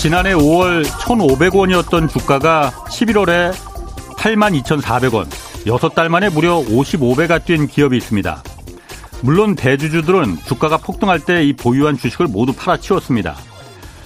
[0.00, 3.52] 지난해 5월 1,500원이었던 주가가 11월에
[4.16, 5.28] 82,400원,
[5.66, 8.42] 6달 만에 무려 55배가 뛴 기업이 있습니다.
[9.20, 13.36] 물론 대주주들은 주가가 폭등할 때 이 보유한 주식을 모두 팔아치웠습니다.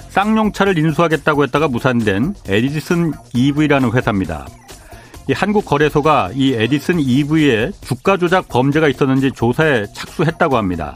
[0.09, 4.49] 쌍용차를 인수하겠다고 했다가 무산된 에디슨 EV라는 회사입니다.
[5.29, 10.93] 이 한국거래소가 이 에디슨 EV에 주가 조작 범죄가 있었는지 조사에 착수했다고 합니다.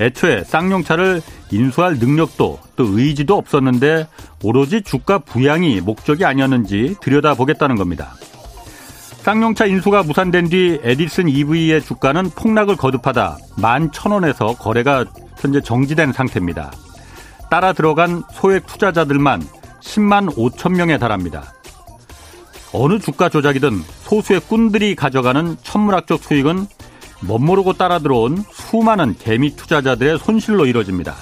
[0.00, 4.08] 애초에 쌍용차를 인수할 능력도 또 의지도 없었는데
[4.42, 8.14] 오로지 주가 부양이 목적이 아니었는지 들여다보겠다는 겁니다.
[9.24, 15.06] 쌍용차 인수가 무산된 뒤 에디슨 EV의 주가는 폭락을 거듭하다 11,000원에서 거래가
[15.38, 16.72] 현재 정지된 상태입니다.
[17.50, 19.42] 따라 들어간 소액 투자자들만
[19.80, 21.54] 10만 5천 명에 달합니다.
[22.72, 26.66] 어느 주가 조작이든 소수의 꾼들이 가져가는 천문학적 수익은
[27.26, 31.14] 멋모르고 따라 들어온 수많은 개미 투자자들의 손실로 이뤄집니다.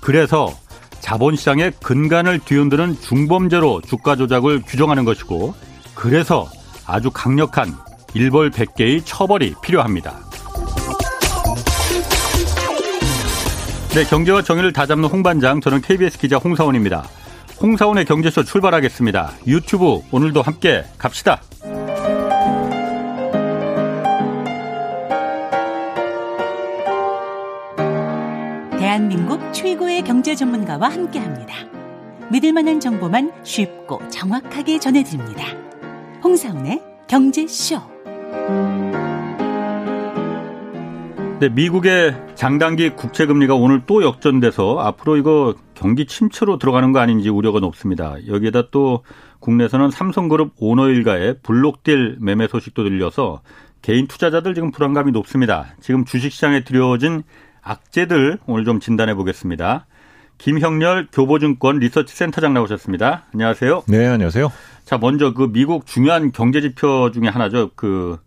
[0.00, 0.52] 그래서
[1.00, 5.54] 자본시장의 근간을 뒤흔드는 중범죄로 주가 조작을 규정하는 것이고
[5.94, 6.48] 그래서
[6.86, 7.74] 아주 강력한
[8.14, 10.14] 일벌 100개의 처벌이 필요합니다.
[13.94, 17.04] 네, 경제와 정의를 다잡는 홍반장, 저는 KBS 기자 홍사원입니다.
[17.60, 19.32] 홍사원의 경제쇼 출발하겠습니다.
[19.46, 21.42] 유튜브 오늘도 함께 갑시다.
[29.12, 31.54] 대한민국 최고의 경제 전문가와 함께 합니다.
[32.30, 35.44] 믿을 만한 정보만 쉽고 정확하게 전해드립니다.
[36.24, 37.78] 홍사원의 경제쇼.
[41.40, 47.28] 네, 미국의 장단기 국채 금리가 오늘 또 역전돼서 앞으로 이거 경기 침체로 들어가는 거 아닌지
[47.28, 48.16] 우려가 높습니다.
[48.26, 49.04] 여기에다 또
[49.40, 53.42] 국내에서는 삼성그룹 오너 일가의 블록딜 매매 소식도 들려서
[53.82, 55.74] 개인 투자자들 지금 불안감이 높습니다.
[55.80, 57.24] 지금 주식시장에 들여진
[57.62, 59.86] 악재들 오늘 좀 진단해 보겠습니다.
[60.38, 63.24] 김형렬 교보증권 리서치 센터장 나오셨습니다.
[63.32, 63.84] 안녕하세요.
[63.86, 64.50] 네, 안녕하세요.
[64.84, 67.70] 자, 먼저 그 미국 중요한 경제 지표 중에 하나죠.
[67.76, 68.18] 그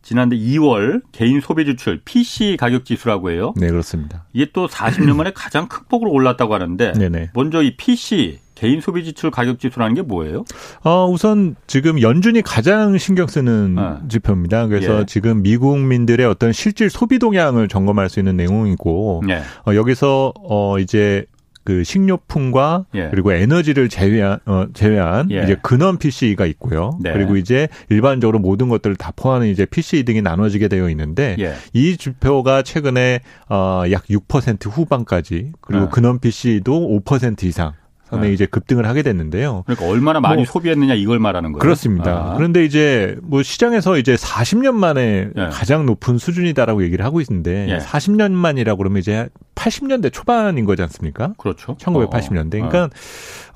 [0.00, 3.52] 지난해 2월 개인 소비 지출 PC 가격 지수라고 해요.
[3.56, 4.24] 네, 그렇습니다.
[4.32, 7.30] 이게 또 40년 만에 가장 큰 폭으로 올랐다고 하는데 네네.
[7.34, 10.44] 먼저 이 PC 개인 소비 지출 가격 지수라는 게 뭐예요?
[10.82, 13.82] 어, 우선 지금 연준이 가장 신경 쓰는 네.
[14.08, 14.66] 지표입니다.
[14.66, 15.04] 그래서 예.
[15.06, 19.42] 지금 미국민들의 어떤 실질 소비 동향을 점검할 수 있는 내용이고 예.
[19.64, 21.24] 어, 여기서 어 이제
[21.62, 23.10] 그 식료품과 예.
[23.10, 25.44] 그리고 에너지를 제외한 어 제외한 예.
[25.44, 26.98] 이제 근원 PC가 있고요.
[27.00, 27.12] 네.
[27.12, 31.54] 그리고 이제 일반적으로 모든 것들을 다 포함하는 이제 PC 등이 나눠지게 되어 있는데 예.
[31.74, 35.90] 이 지표가 최근에 어약 6% 후반까지 그리고 네.
[35.92, 37.74] 근원 PC도 5% 이상
[38.08, 38.34] 상당히 네.
[38.34, 39.64] 이제 급등을 하게 됐는데요.
[39.66, 41.60] 그러니까 얼마나 많이 뭐, 소비했느냐 이걸 말하는 거예요.
[41.60, 42.32] 그렇습니다.
[42.32, 42.34] 아.
[42.36, 45.48] 그런데 이제 뭐 시장에서 이제 40년 만에 네.
[45.50, 47.78] 가장 높은 수준이다라고 얘기를 하고 있는데 네.
[47.78, 51.34] 40년 만이라고 그러면 이제 80년대 초반인 거지 않습니까?
[51.36, 51.76] 그렇죠.
[51.76, 52.52] 1980년대.
[52.52, 52.88] 그러니까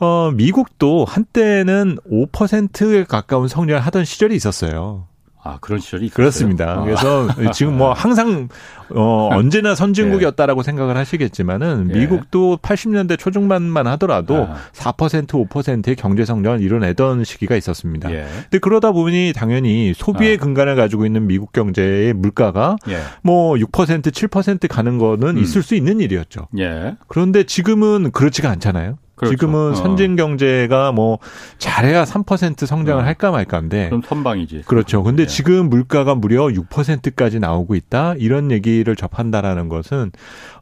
[0.00, 5.06] 어, 미국도 한때는 5%에 가까운 성장을 하던 시절이 있었어요.
[5.44, 6.16] 아 그런 시절이 있었어요?
[6.16, 6.72] 그렇습니다.
[6.78, 6.84] 아.
[6.84, 8.48] 그래서 지금 뭐 항상
[8.90, 10.62] 어 언제나 선진국이었다라고 예.
[10.62, 11.98] 생각을 하시겠지만은 예.
[11.98, 14.56] 미국도 80년대 초중반만 하더라도 아.
[14.72, 18.12] 4% 5%의 경제 성장을 이뤄내던 시기가 있었습니다.
[18.12, 18.26] 예.
[18.42, 20.38] 근데 그러다 보니 당연히 소비의 아.
[20.38, 23.00] 근간을 가지고 있는 미국 경제의 물가가 예.
[23.24, 25.42] 뭐6% 7% 가는 거는 음.
[25.42, 26.46] 있을 수 있는 일이었죠.
[26.58, 26.94] 예.
[27.08, 28.96] 그런데 지금은 그렇지가 않잖아요.
[29.22, 29.36] 그렇죠.
[29.36, 29.74] 지금은 어.
[29.74, 31.18] 선진 경제가 뭐
[31.58, 33.06] 잘해야 3% 성장을 어.
[33.06, 34.62] 할까 말까인데 그럼 선방이지.
[34.66, 35.02] 그렇죠.
[35.02, 35.26] 근데 예.
[35.26, 38.14] 지금 물가가 무려 6%까지 나오고 있다.
[38.18, 40.10] 이런 얘기를 접한다라는 것은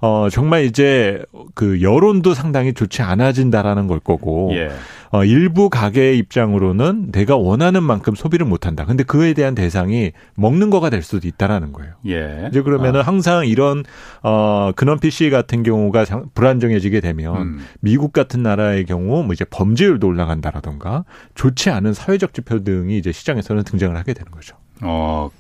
[0.00, 1.22] 어 정말 이제
[1.54, 4.70] 그 여론도 상당히 좋지 않아진다라는 걸 거고 예.
[5.12, 8.84] 어 일부 가게의 입장으로는 내가 원하는 만큼 소비를 못 한다.
[8.84, 11.94] 근데 그에 대한 대상이 먹는 거가 될 수도 있다라는 거예요.
[12.06, 12.47] 예.
[12.50, 13.03] 이제 그러면은 아.
[13.03, 13.84] 항상 이런
[14.22, 16.04] 어 근원 PC 같은 경우가
[16.34, 17.59] 불안정해지게 되면 음.
[17.81, 23.64] 미국 같은 나라의 경우 뭐 이제 범죄율도 올라간다라던가 좋지 않은 사회적 지표 등이 이제 시장에서는
[23.64, 24.56] 등장을 하게 되는 거죠.
[24.82, 25.31] 어.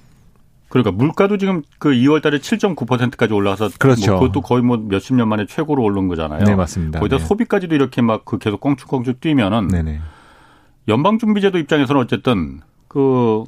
[0.70, 4.12] 그러니까 물가도 지금 그 2월 달에 7.9%까지 올라서 뭐 그렇죠.
[4.12, 6.44] 뭐 그것도 거의 뭐 몇십 년 만에 최고로 오른 거잖아요.
[6.44, 7.00] 네, 맞습니다.
[7.00, 7.24] 거기다 네.
[7.24, 10.00] 소비까지도 이렇게 막 그 계속 껑충껑충 뛰면은 네네.
[10.88, 13.44] 연방준비제도 입장에서는 어쨌든 그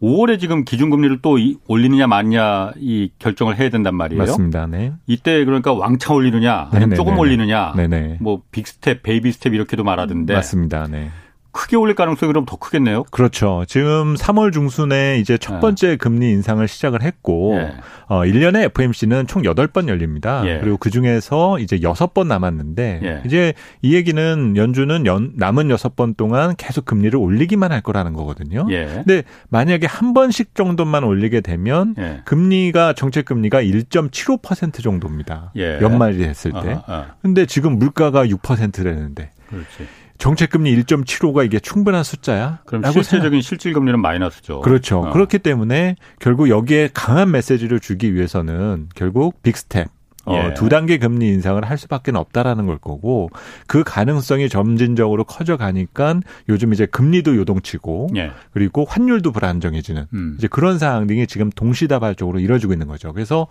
[0.00, 1.36] 5월에 지금 기준금리를 또
[1.68, 4.22] 올리느냐 마느냐 이 결정을 해야 된단 말이에요.
[4.22, 4.66] 맞습니다.
[4.66, 4.94] 네.
[5.06, 6.96] 이때 그러니까 왕창 올리느냐 아니면 네네네.
[6.96, 8.18] 조금 올리느냐 네네.
[8.20, 10.34] 뭐 big step, baby step 이렇게도 말하던데.
[10.34, 10.88] 맞습니다.
[10.90, 11.10] 네.
[11.52, 13.04] 크게 올릴 가능성이 그럼 더 크겠네요.
[13.04, 13.64] 그렇죠.
[13.68, 15.60] 지금 3월 중순에 이제 첫 네.
[15.60, 15.96] 번째 네.
[15.96, 17.74] 금리 인상을 시작을 했고 예.
[18.08, 20.42] 어 1년에 FOMC는 총 8번 열립니다.
[20.46, 20.58] 예.
[20.60, 23.22] 그리고 그중에서 이제 6번 남았는데 예.
[23.26, 23.52] 이제
[23.82, 28.66] 이 얘기는 연준은 연, 남은 6번 동안 계속 금리를 올리기만 할 거라는 거거든요.
[28.70, 28.86] 예.
[28.86, 32.22] 근데 만약에 한 번씩 정도만 올리게 되면 예.
[32.24, 35.52] 금리가 정책 금리가 1.75% 정도입니다.
[35.56, 35.78] 예.
[35.82, 36.58] 연말이 됐을 때.
[36.58, 37.06] 아, 아.
[37.20, 39.30] 근데 지금 물가가 6%라는데.
[39.48, 39.86] 그렇지.
[40.22, 42.60] 정책금리 1.75가 이게 충분한 숫자야?
[42.64, 44.60] 그럼 실질적인 실질금리는 마이너스죠.
[44.60, 45.00] 그렇죠.
[45.00, 45.10] 어.
[45.10, 49.88] 그렇기 때문에 결국 여기에 강한 메시지를 주기 위해서는 결국 big step,
[50.26, 50.54] 어, 예.
[50.54, 53.30] 두 단계 금리 인상을 할 수밖에 없다라는 걸 거고
[53.66, 58.30] 그 가능성이 점진적으로 커져 가니까 요즘 이제 금리도 요동치고 예.
[58.52, 60.36] 그리고 환율도 불안정해지는 음.
[60.38, 63.12] 이제 그런 상황들이 지금 동시다발적으로 이뤄지고 있는 거죠.
[63.12, 63.48] 그래서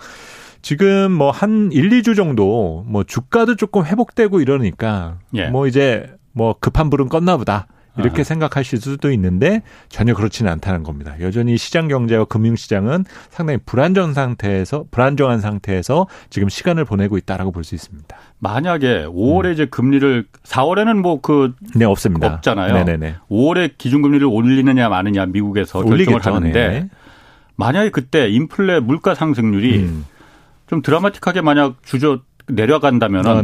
[0.62, 5.47] 지금 뭐 한 1, 2주 정도 뭐 주가도 조금 회복되고 이러니까 예.
[5.47, 7.68] 뭐 이제 뭐 급한 불은 껐나 보다.
[7.98, 8.24] 이렇게 아하.
[8.24, 11.13] 생각하실 수도 있는데 전혀 그렇지는 않다는 겁니다.
[11.19, 17.66] 여전히 시장 경제와 금융 시장은 상당히 불안정 상태에서 불안정한 상태에서 지금 시간을 보내고 있다라고 볼
[17.66, 18.16] 수 있습니다.
[18.39, 19.51] 만약에 5월에 음.
[19.51, 22.34] 이제 금리를 4월에는 뭐그 네, 없습니다.
[22.36, 22.74] 없잖아요.
[22.75, 23.16] 네네네.
[23.30, 26.12] 5월에 기준 금리를 올리느냐 마느냐 미국에서 올리겠죠.
[26.12, 26.89] 결정을 하는데 네네.
[27.57, 30.06] 만약에 그때 인플레 물가 상승률이 음.
[30.68, 33.42] 좀 드라마틱하게 만약 주저 내려간다면 아,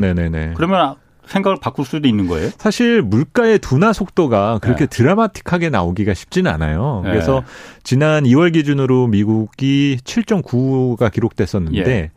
[0.56, 0.96] 그러면
[1.28, 2.50] 생각을 바꿀 수도 있는 거예요?
[2.58, 4.88] 사실 물가의 둔화 속도가 그렇게 네.
[4.88, 7.02] 드라마틱하게 나오기가 쉽지는 않아요.
[7.04, 7.12] 네.
[7.12, 7.44] 그래서
[7.84, 12.12] 지난 2월 기준으로 미국이 7.9가 기록됐었는데 예.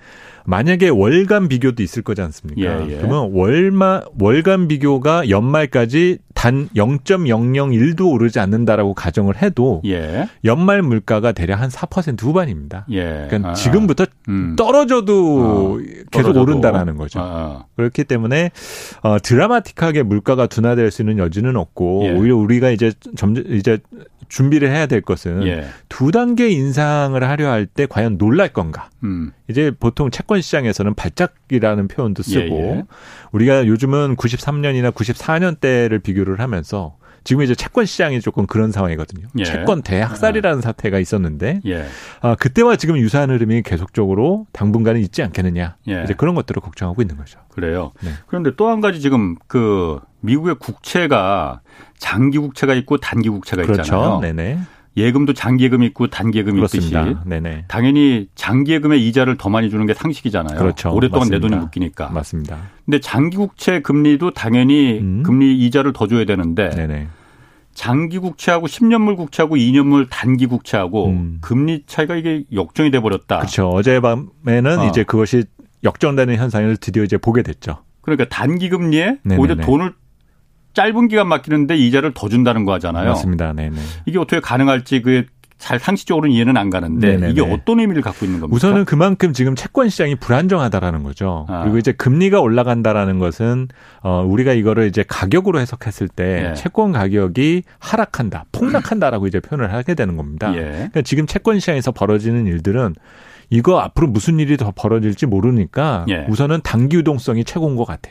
[0.47, 2.61] 만약에 월간 비교도 있을 거지 않습니까?
[2.61, 2.97] 예, 예.
[2.97, 10.27] 그러면 월마 월간 비교가 연말까지 단 0.001도 오르지 않는다라고 가정을 해도 예.
[10.43, 12.87] 연말 물가가 대략 한 4% 후반입니다.
[12.93, 13.27] 예.
[13.29, 14.57] 그러니까 아, 지금부터 음.
[14.57, 16.41] 떨어져도 어, 계속 떨어져도.
[16.41, 17.21] 오른다라는 거죠.
[17.21, 17.65] 아, 아.
[17.77, 18.53] 그렇기 때문에
[19.03, 22.13] 어, 드라마틱하게 물가가 둔화될 수 있는 여지는 없고 예.
[22.13, 23.79] 오히려 우리가 이제 점점 이제
[24.31, 25.67] 준비를 해야 될 것은 예.
[25.91, 28.89] 두 단계 인상을 하려 할 때 과연 놀랄 건가?
[29.05, 29.33] 음.
[29.49, 32.85] 이제 보통 채권 시장에서는 발작이라는 표현도 쓰고 예, 예.
[33.33, 39.27] 우리가 요즘은 93년이나 94년 때를 비교를 하면서 지금 이제 채권 시장이 조금 그런 상황이거든요.
[39.39, 39.45] 예.
[39.45, 40.63] 채권 대학살이라는 아.
[40.63, 41.85] 사태가 있었는데 예.
[42.23, 45.77] 아, 그때와 지금 유사한 흐름이 계속적으로 당분간은 있지 않겠느냐.
[45.89, 46.03] 예.
[46.05, 47.39] 이제 그런 것들을 걱정하고 있는 거죠.
[47.51, 47.93] 그래요.
[48.03, 48.11] 네.
[48.27, 51.61] 그런데 또 한 가지 지금 그 미국의 국채가
[52.01, 53.83] 장기 국채가 있고 단기 국채가 그렇죠.
[53.83, 54.21] 있잖아요.
[54.21, 54.59] 네네.
[54.97, 56.93] 예금도 장기예금 있고 단기예금이 있듯이
[57.25, 57.67] 네네.
[57.69, 60.59] 당연히 장기예금의 이자를 더 많이 주는 게 상식이잖아요.
[60.59, 60.93] 그렇죠.
[60.93, 61.47] 오랫동안 맞습니다.
[61.47, 62.09] 내 돈이 묶이니까.
[62.11, 62.59] 맞습니다.
[62.85, 65.23] 근데 장기국채 금리도 당연히 음.
[65.23, 67.07] 금리 이자를 더 줘야 되는데 네네.
[67.73, 71.39] 장기 국채하고 10년물 국채하고 2년물 단기 국채하고 음.
[71.41, 73.39] 금리 차이가 이게 역전이 돼 버렸다.
[73.39, 73.69] 그렇죠.
[73.69, 74.87] 어젯밤에는 어.
[74.89, 75.45] 이제 그것이
[75.85, 77.85] 역전되는 현상을 드디어 이제 보게 됐죠.
[78.01, 79.93] 그러니까 단기 금리에 오히려 돈을
[80.75, 83.11] 짧은 기간 맡기는데 이자를 더 준다는 거 하잖아요.
[83.11, 83.53] 맞습니다.
[83.53, 83.77] 네네.
[84.07, 85.27] 이게 어떻게 가능할지 그게
[85.61, 87.33] 잘 상식적으로는 이해는 안 가는데 네네네.
[87.33, 88.57] 이게 어떤 의미를 갖고 있는 겁니까?
[88.57, 91.45] 우선은 그만큼 지금 채권 시장이 불안정하다라는 거죠.
[91.51, 91.63] 아.
[91.63, 93.69] 그리고 이제 금리가 올라간다라는 것은
[94.03, 96.55] 어 우리가 이거를 이제 가격으로 해석했을 때 예.
[96.55, 100.51] 채권 가격이 하락한다, 폭락한다라고 이제 표현을 하게 되는 겁니다.
[100.55, 100.61] 예.
[100.61, 102.95] 그러니까 지금 채권 시장에서 벌어지는 일들은
[103.51, 106.27] 이거 앞으로 무슨 일이 더 벌어질지 모르니까 예.
[106.31, 108.11] 우선은 단기 유동성이 최고인 것 같아.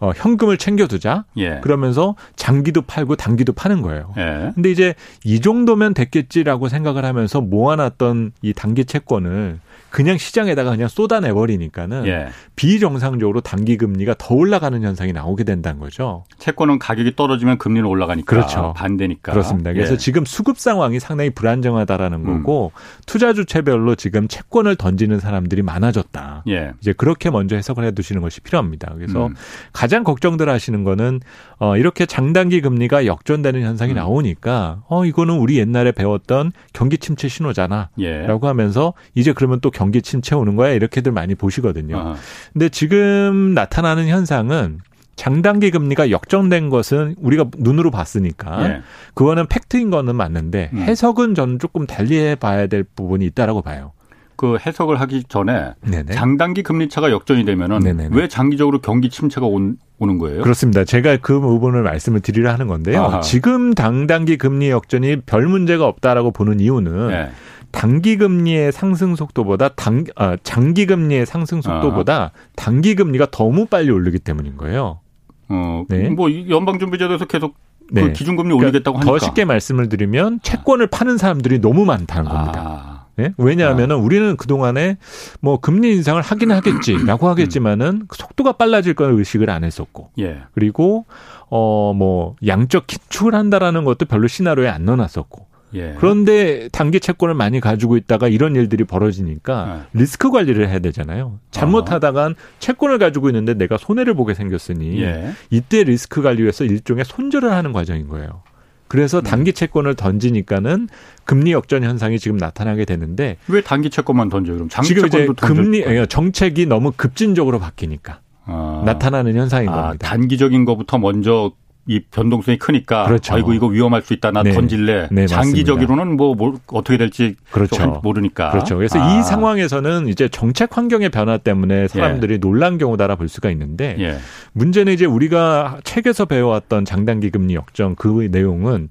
[0.00, 1.24] 어, 현금을 챙겨두자.
[1.36, 1.60] 예.
[1.60, 4.14] 그러면서 장기도 팔고 단기도 파는 거예요.
[4.16, 4.50] 예.
[4.54, 4.94] 근데 이제
[5.24, 12.28] 이 정도면 됐겠지라고 생각을 하면서 모아놨던 이 단기 채권을 그냥 시장에다가 그냥 쏟아내 버리니까는 예.
[12.56, 16.24] 비정상적으로 단기 금리가 더 올라가는 현상이 나오게 된다는 거죠.
[16.38, 18.72] 채권은 가격이 떨어지면 금리는 올라가니까 그렇죠.
[18.76, 19.32] 반대니까.
[19.32, 19.72] 그렇습니다.
[19.72, 19.96] 그래서 예.
[19.96, 22.42] 지금 수급 상황이 상당히 불안정하다라는 음.
[22.42, 22.72] 거고
[23.06, 26.44] 투자 주체별로 지금 채권을 던지는 사람들이 많아졌다.
[26.48, 26.72] 예.
[26.80, 28.92] 이제 그렇게 먼저 해석을 해 두시는 것이 필요합니다.
[28.94, 29.34] 그래서 음.
[29.72, 31.20] 가장 걱정들 하시는 거는
[31.58, 33.96] 어 이렇게 장단기 금리가 역전되는 현상이 음.
[33.96, 38.26] 나오니까 어 이거는 우리 옛날에 배웠던 경기 침체 신호잖아라고 예.
[38.26, 41.98] 하면서 이제 그러면 또 경기 침체 오는 거야 이렇게들 많이 보시거든요.
[41.98, 42.16] 아하.
[42.52, 44.80] 근데 지금 나타나는 현상은
[45.16, 48.82] 장단기 금리가 역전된 것은 우리가 눈으로 봤으니까 예.
[49.14, 50.78] 그거는 팩트인 거는 맞는데 음.
[50.80, 53.92] 해석은 저는 조금 달리해 봐야 될 부분이 있다라고 봐요.
[54.36, 56.12] 그 해석을 하기 전에 네네.
[56.12, 58.16] 장단기 금리 차가 역전이 되면은 네네네.
[58.16, 60.42] 왜 장기적으로 경기 침체가 온, 오는 거예요?
[60.42, 60.84] 그렇습니다.
[60.84, 63.02] 제가 그 부분을 말씀을 드리려 하는 건데요.
[63.02, 63.20] 아하.
[63.20, 67.30] 지금 장단기 금리 역전이 별 문제가 없다라고 보는 이유는 네.
[67.70, 72.30] 단기 금리의 상승 속도보다 당, 아, 장기 금리의 상승 속도보다 아.
[72.56, 75.00] 단기 금리가 너무 빨리 오르기 때문인 거예요.
[75.48, 76.08] 어, 네.
[76.10, 77.54] 뭐 연방준비제도에서 계속
[77.88, 78.02] 그 네.
[78.02, 82.60] 그 기준금리 그러니까 올리겠다고 하니까 더 쉽게 말씀을 드리면 채권을 파는 사람들이 너무 많다는 겁니다.
[82.64, 83.00] 아.
[83.18, 83.34] 예?
[83.36, 83.98] 왜냐하면은 아.
[83.98, 84.96] 우리는 그동안에
[85.40, 90.10] 뭐 금리 인상을 하긴 하겠지라고 하겠지만은 속도가 빨라질 거는 의식을 안 했었고.
[90.20, 90.42] 예.
[90.54, 91.06] 그리고
[91.48, 95.49] 어 뭐 양적 기축을 한다라는 것도 별로 시나리오에 안 넣어놨었고.
[95.74, 95.94] 예.
[95.98, 99.98] 그런데 단기 채권을 많이 가지고 있다가 이런 일들이 벌어지니까 예.
[99.98, 101.38] 리스크 관리를 해야 되잖아요.
[101.50, 105.32] 잘못하다간 채권을 가지고 있는데 내가 손해를 보게 생겼으니 예.
[105.50, 108.42] 이때 리스크 관리 위해서 일종의 손절을 하는 과정인 거예요.
[108.88, 109.22] 그래서 음.
[109.22, 110.88] 단기 채권을 던지니까는
[111.24, 114.56] 금리 역전 현상이 지금 나타나게 되는데 왜 단기 채권만 던져요?
[114.56, 118.82] 그럼 장기 지금 이제 금리 정책이 너무 급진적으로 바뀌니까 아.
[118.84, 120.08] 나타나는 현상인 아, 겁니다.
[120.08, 121.52] 단기적인 것부터 먼저
[121.86, 123.34] 이 변동성이 크니까 그렇죠.
[123.34, 124.52] 아이고 이거 위험할 수 있다 나 네.
[124.52, 128.00] 던질래 네, 장기적으로는 뭐, 뭐 어떻게 될지 그렇죠.
[128.02, 129.18] 모르니까 그렇죠 그래서 아.
[129.18, 132.38] 이 상황에서는 이제 정책 환경의 변화 때문에 사람들이 예.
[132.38, 134.18] 놀란 경우다라 볼 수가 있는데 예.
[134.52, 138.88] 문제는 이제 우리가 책에서 배워왔던 장단기 금리 역정 그 내용은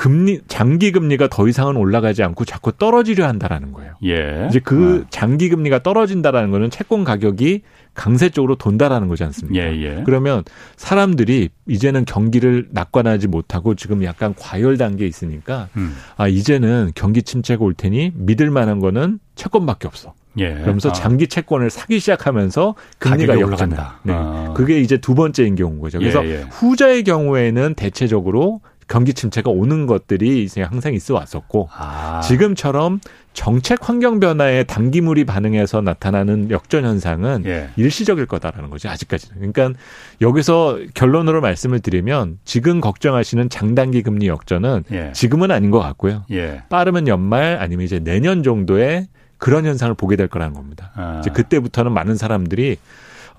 [0.00, 3.92] 금리 장기 금리가 더 이상은 올라가지 않고 자꾸 떨어지려 한다라는 거예요.
[4.06, 4.46] 예.
[4.48, 5.06] 이제 그 아.
[5.10, 7.60] 장기 금리가 떨어진다라는 거는 채권 가격이
[7.92, 9.62] 강세 쪽으로 돈다라는 거지 않습니까?
[9.62, 10.02] 예, 예.
[10.06, 10.42] 그러면
[10.78, 15.94] 사람들이 이제는 경기를 낙관하지 못하고 지금 약간 과열 단계에 있으니까 음.
[16.16, 20.14] 아 이제는 경기 침체가 올 테니 믿을 만한 거는 채권밖에 없어.
[20.38, 20.54] 예.
[20.54, 20.92] 그러면서 아.
[20.92, 24.00] 장기 채권을 사기 시작하면서 금리가 올라간다.
[24.04, 24.14] 네.
[24.16, 24.54] 아.
[24.56, 25.98] 그게 이제 두 번째인 경우인 거죠.
[25.98, 26.46] 그래서 예, 예.
[26.50, 32.20] 후자의 경우에는 대체적으로 경기 침체가 오는 것들이 이제 항상 있어 왔었고 아.
[32.22, 32.98] 지금처럼
[33.32, 37.70] 정책 환경 변화에 단기물이 반응해서 나타나는 역전 현상은 예.
[37.76, 39.52] 일시적일 거다라는 거죠 아직까지는.
[39.52, 39.78] 그러니까
[40.20, 45.12] 여기서 결론으로 말씀을 드리면 지금 걱정하시는 장단기 금리 역전은 예.
[45.14, 46.24] 지금은 아닌 것 같고요.
[46.32, 46.64] 예.
[46.68, 49.06] 빠르면 연말 아니면 이제 내년 정도에
[49.38, 50.90] 그런 현상을 보게 될 거라는 겁니다.
[50.96, 51.20] 아.
[51.20, 52.76] 이제 그때부터는 많은 사람들이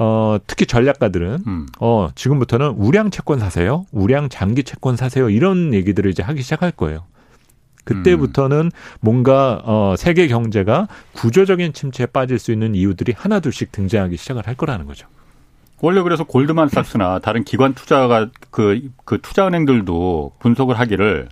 [0.04, 1.68] 어, 특히 전략가들은 음.
[1.80, 3.86] 어, 지금부터는 우량 채권 사세요.
[3.92, 5.30] 우량 장기 채권 사세요.
[5.30, 7.04] 이런 얘기들을 이제 하기 시작할 거예요.
[7.84, 8.72] 그때부터는 음.
[9.00, 14.88] 뭔가 어 세계 경제가 구조적인 침체에 빠질 수 있는 이유들이 하나둘씩 등장하기 시작을 할 거라는
[14.88, 15.08] 거죠.
[15.82, 21.30] 원래 그래서 골드만삭스나 다른 기관 투자가 그, 그 투자은행들도 분석을 하기를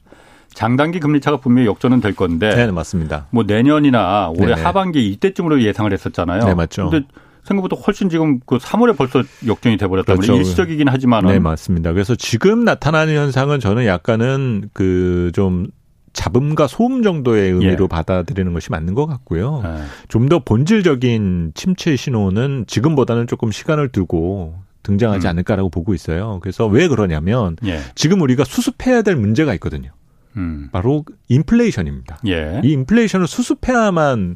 [0.54, 2.50] 장단기 금리 차가 분명히 역전은 될 건데.
[2.56, 3.28] 네, 맞습니다.
[3.30, 4.62] 뭐 내년이나 올해 네네.
[4.64, 6.46] 하반기 이때쯤으로 예상을 했었잖아요.
[6.46, 6.90] 네, 맞죠.
[6.90, 7.08] 근데
[7.50, 10.14] 생각보다 훨씬 지금 그 3월에 벌써 역전이 돼버렸다.
[10.14, 10.36] 그렇죠.
[10.36, 11.94] 일시적이긴 하지만 네 맞습니다.
[11.94, 15.68] 그래서 지금 나타나는 현상은 저는 약간은 그좀
[16.14, 17.88] 잡음과 소음 정도의 의미로 예.
[17.88, 19.62] 받아들이는 것이 맞는 것 같고요.
[19.66, 19.84] 예.
[20.08, 25.30] 좀더 본질적인 침체 신호는 지금보다는 조금 시간을 두고 등장하지 음.
[25.30, 26.40] 않을까라고 보고 있어요.
[26.42, 27.80] 그래서 왜 그러냐면 예.
[27.96, 29.92] 지금 우리가 수습해야 될 문제가 있거든요.
[30.38, 30.70] 음.
[30.72, 32.20] 바로 인플레이션입니다.
[32.28, 32.62] 예.
[32.64, 34.36] 이 인플레이션을 수습해야만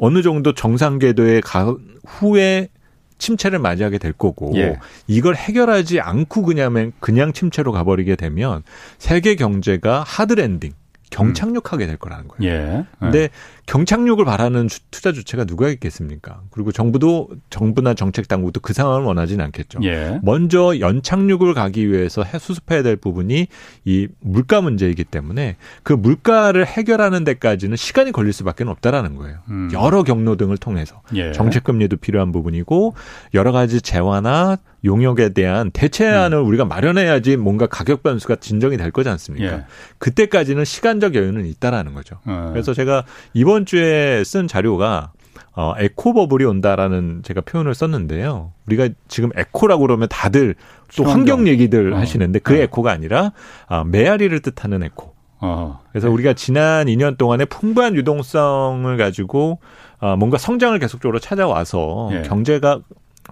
[0.00, 1.76] 어느 정도 정상 궤도에 가
[2.06, 2.68] 후에
[3.18, 4.78] 침체를 맞이하게 될 거고 예.
[5.06, 8.62] 이걸 해결하지 않고 그냥 그냥 침체로 가버리게 되면
[8.98, 10.72] 세계 경제가 하드랜딩
[11.10, 12.52] 경착륙하게 될 거라는 거예요.
[12.52, 12.84] 예.
[12.98, 13.28] 근데
[13.66, 16.40] 경착륙을 바라는 투자 주체가 누가 있겠습니까?
[16.50, 19.80] 그리고 정부도 정부나 정책 당국도 그 상황을 원하지는 않겠죠.
[19.82, 20.18] 예.
[20.22, 23.48] 먼저 연착륙을 가기 위해서 수습해야 될 부분이
[23.84, 29.38] 이 물가 문제이기 때문에 그 물가를 해결하는 데까지는 시간이 걸릴 수밖에 없다라는 거예요.
[29.50, 29.70] 음.
[29.72, 31.32] 여러 경로 등을 통해서 예.
[31.32, 32.94] 정책 금리도 필요한 부분이고
[33.34, 36.46] 여러 가지 재화나 용역에 대한 대체안을 음.
[36.46, 39.52] 우리가 마련해야지 뭔가 가격 변수가 진정이 될 거지 않습니까?
[39.52, 39.64] 예.
[39.98, 42.18] 그때까지는 시간적 여유는 있다라는 거죠.
[42.24, 42.50] 어.
[42.52, 45.12] 그래서 제가 이번 주에 쓴 자료가
[45.54, 48.52] 어, 에코 버블이 온다라는 제가 표현을 썼는데요.
[48.66, 50.54] 우리가 지금 에코라고 그러면 다들
[50.96, 51.98] 또 환경 얘기들 어.
[51.98, 52.62] 하시는데 그 네.
[52.62, 53.32] 에코가 아니라
[53.66, 55.14] 아, 메아리를 뜻하는 에코.
[55.40, 55.80] 어.
[55.90, 56.14] 그래서 네.
[56.14, 59.58] 우리가 지난 2년 동안에 풍부한 유동성을 가지고
[59.98, 62.22] 어, 뭔가 성장을 계속적으로 찾아와서 네.
[62.22, 62.80] 경제가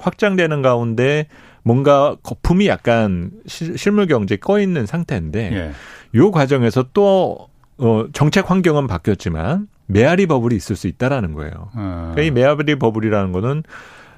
[0.01, 1.27] 확장되는 가운데
[1.63, 5.73] 뭔가 거품이 약간 실물 경제에 꺼 있는 상태인데 예.
[6.15, 11.71] 요 과정에서 또 어, 정책 환경은 바뀌었지만 메아리 버블이 있을 수 있다라는 거예요.
[11.75, 12.13] 아.
[12.13, 13.63] 그러니까 이 메아리 버블이라는 거는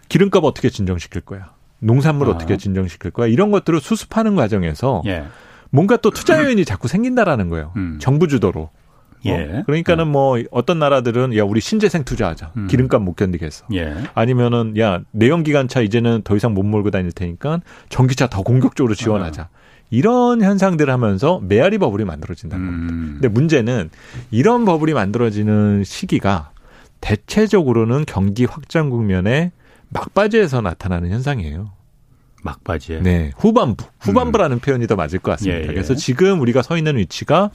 [0.08, 1.52] 기름값 어떻게 진정시킬 거야?
[1.78, 2.32] 농산물 아.
[2.32, 3.26] 어떻게 진정시킬 거야?
[3.26, 5.24] 이런 것들을 수습하는 과정에서 예.
[5.70, 7.72] 뭔가 또 투자 요인이 자꾸 생긴다라는 거예요.
[7.76, 7.98] 음.
[8.00, 8.70] 정부 주도로.
[9.26, 9.32] 예.
[9.32, 10.12] 어, 그러니까는 음.
[10.12, 12.66] 뭐 어떤 나라들은 야 우리 신재생 투자하자 음.
[12.68, 13.94] 기름값 못 견디겠어 예.
[14.14, 19.42] 아니면은 야 내연 기관차 이제는 더 이상 못 몰고 다닐 테니까 전기차 더 공격적으로 지원하자
[19.42, 19.48] 아.
[19.90, 22.70] 이런 현상들을 하면서 메아리 버블이 만들어진다는 음.
[22.70, 22.94] 겁니다.
[23.14, 23.90] 근데 문제는
[24.30, 26.52] 이런 버블이 만들어지는 시기가
[27.00, 29.52] 대체적으로는 경기 확장 국면에
[29.88, 31.72] 막바지에서 나타나는 현상이에요.
[32.42, 33.00] 막바지에.
[33.00, 33.32] 네.
[33.36, 33.84] 후반부.
[34.00, 34.60] 후반부라는 음.
[34.60, 35.58] 표현이 더 맞을 것 같습니다.
[35.58, 35.66] 예, 예.
[35.66, 37.50] 그래서 지금 우리가 서 있는 위치가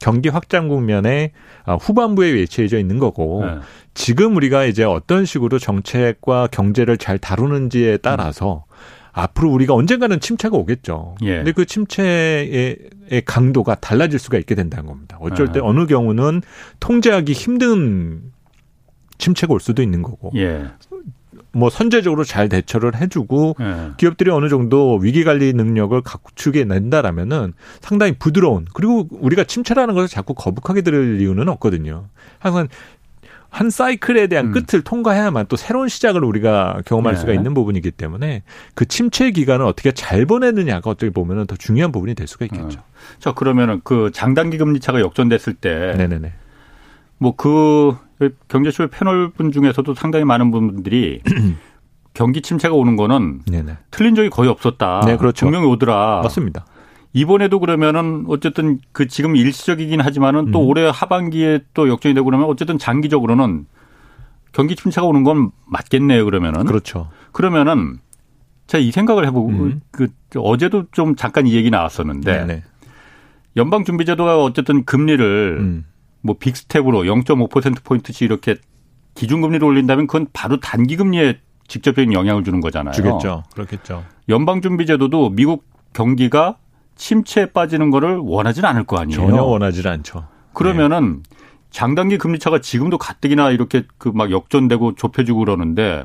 [0.00, 1.32] 경기 확장 국면에
[1.64, 3.58] 아, 후반부에 위치해져 있는 거고 예.
[3.94, 8.64] 지금 우리가 이제 어떤 식으로 정책과 경제를 잘 다루는지에 따라서
[9.12, 11.16] 앞으로 우리가 언젠가는 침체가 오겠죠.
[11.22, 11.36] 예.
[11.36, 12.78] 근데 그 침체의
[13.24, 15.18] 강도가 달라질 수가 있게 된다는 겁니다.
[15.20, 15.64] 어쩔 때 아.
[15.64, 16.42] 어느 경우는
[16.78, 18.22] 통제하기 힘든
[19.18, 20.30] 침체가 올 수도 있는 거고.
[20.36, 20.66] 예.
[21.52, 23.90] 뭐 선제적으로 잘 대처를 해주고 예.
[23.96, 30.34] 기업들이 어느 정도 위기 관리 능력을 갖추게 낸다라면은 상당히 부드러운 그리고 우리가 침체라는 것을 자꾸
[30.34, 32.06] 거북하게 들을 이유는 없거든요.
[32.38, 32.68] 항상
[33.50, 34.52] 한 사이클에 대한 음.
[34.52, 37.20] 끝을 통과해야만 또 새로운 시작을 우리가 경험할 네.
[37.20, 38.42] 수가 있는 부분이기 때문에
[38.74, 42.80] 그 침체 기간을 어떻게 잘 보내느냐가 어떻게 보면 더 중요한 부분이 될 수가 있겠죠.
[42.80, 42.84] 어.
[43.18, 46.32] 자 그러면은 그 장단기 금리 차가 역전됐을 때, 네네네.
[47.18, 47.96] 뭐그
[48.48, 51.20] 경제쇼 패널 분 중에서도 상당히 많은 분들이
[52.14, 53.76] 경기 침체가 오는 거는 네네.
[53.90, 55.02] 틀린 적이 거의 없었다.
[55.06, 55.46] 네, 그렇죠.
[55.46, 56.20] 분명히 오더라.
[56.22, 56.66] 맞습니다.
[57.12, 60.68] 이번에도 그러면은 어쨌든 그 지금 일시적이긴 하지만은 또 음.
[60.68, 63.66] 올해 하반기에 또 역전이 되고 그러면 어쨌든 장기적으로는
[64.52, 66.64] 경기 침체가 오는 건 맞겠네요 그러면은.
[66.64, 67.08] 그렇죠.
[67.32, 67.98] 그러면은
[68.66, 69.80] 제가 이 생각을 해보고 음.
[69.90, 72.62] 그 어제도 좀 잠깐 이 얘기 나왔었는데 네네.
[73.56, 75.84] 연방준비제도가 어쨌든 금리를 음.
[76.28, 78.56] 뭐 big step으로 0.5% 포인트씩 이렇게
[79.14, 82.92] 기준금리를 올린다면 그건 바로 단기금리에 직접적인 영향을 주는 거잖아요.
[82.92, 83.44] 주겠죠.
[83.54, 84.04] 그렇겠죠.
[84.28, 86.58] 연방준비제도도 미국 경기가
[86.96, 89.18] 침체에 빠지는 거를 원하지는 않을 거 아니에요.
[89.18, 90.26] 전혀 원하지 않죠.
[90.52, 91.36] 그러면은 네.
[91.70, 96.04] 장단기 금리 차가 지금도 가뜩이나 이렇게 그 막 역전되고 좁혀지고 그러는데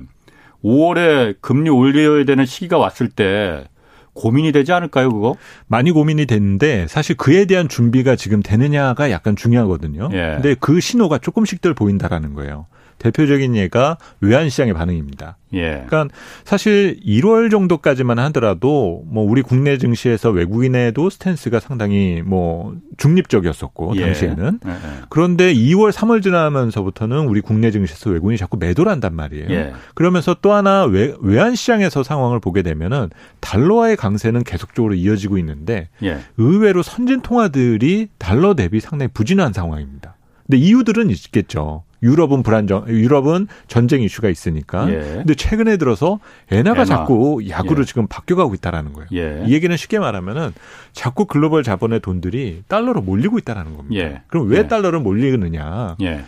[0.64, 3.66] 5월에 금리 올려야 되는 시기가 왔을 때
[4.14, 5.36] 고민이 되지 않을까요, 그거?
[5.68, 10.10] 많이 고민이 됐는데 사실 그에 대한 준비가 지금 되느냐가 약간 중요하거든요.
[10.14, 10.34] 예.
[10.36, 12.68] 근데 그 신호가 조금씩들 보인다라는 거예요.
[12.98, 15.38] 대표적인 예가 외환시장의 반응입니다.
[15.54, 15.84] 예.
[15.88, 16.08] 그러니까
[16.44, 24.02] 사실 1월 정도까지만 하더라도 뭐 우리 국내 증시에서 외국인의도 스탠스가 상당히 뭐 중립적이었었고 예.
[24.02, 24.70] 당시에는 예.
[24.70, 24.76] 예.
[25.10, 29.50] 그런데 2월 3월 지나면서부터는 우리 국내 증시에서 외국인이 자꾸 매도를 한단 말이에요.
[29.52, 29.74] 예.
[29.94, 33.10] 그러면서 또 하나 외, 외환 시장에서 상황을 보게 되면은
[33.40, 36.20] 달러와의 강세는 계속적으로 이어지고 있는데 예.
[36.38, 40.16] 의외로 선진 통화들이 달러 대비 상당히 부진한 상황입니다.
[40.48, 41.84] 근데 이유들은 있겠죠.
[42.04, 44.88] 유럽은 불안정, 유럽은 전쟁 이슈가 있으니까.
[44.90, 45.00] 예.
[45.00, 46.20] 근데 최근에 들어서
[46.52, 46.86] 엔화가 엔화.
[46.86, 47.86] 자꾸 약으로 예.
[47.86, 49.08] 지금 바뀌어가고 있다라는 거예요.
[49.14, 49.44] 예.
[49.48, 50.54] 이 얘기는 쉽게 말하면은
[50.92, 54.04] 자꾸 글로벌 자본의 돈들이 달러로 몰리고 있다라는 겁니다.
[54.04, 54.22] 예.
[54.28, 54.68] 그럼 왜 예.
[54.68, 55.96] 달러로 몰리느냐?
[56.02, 56.26] 예.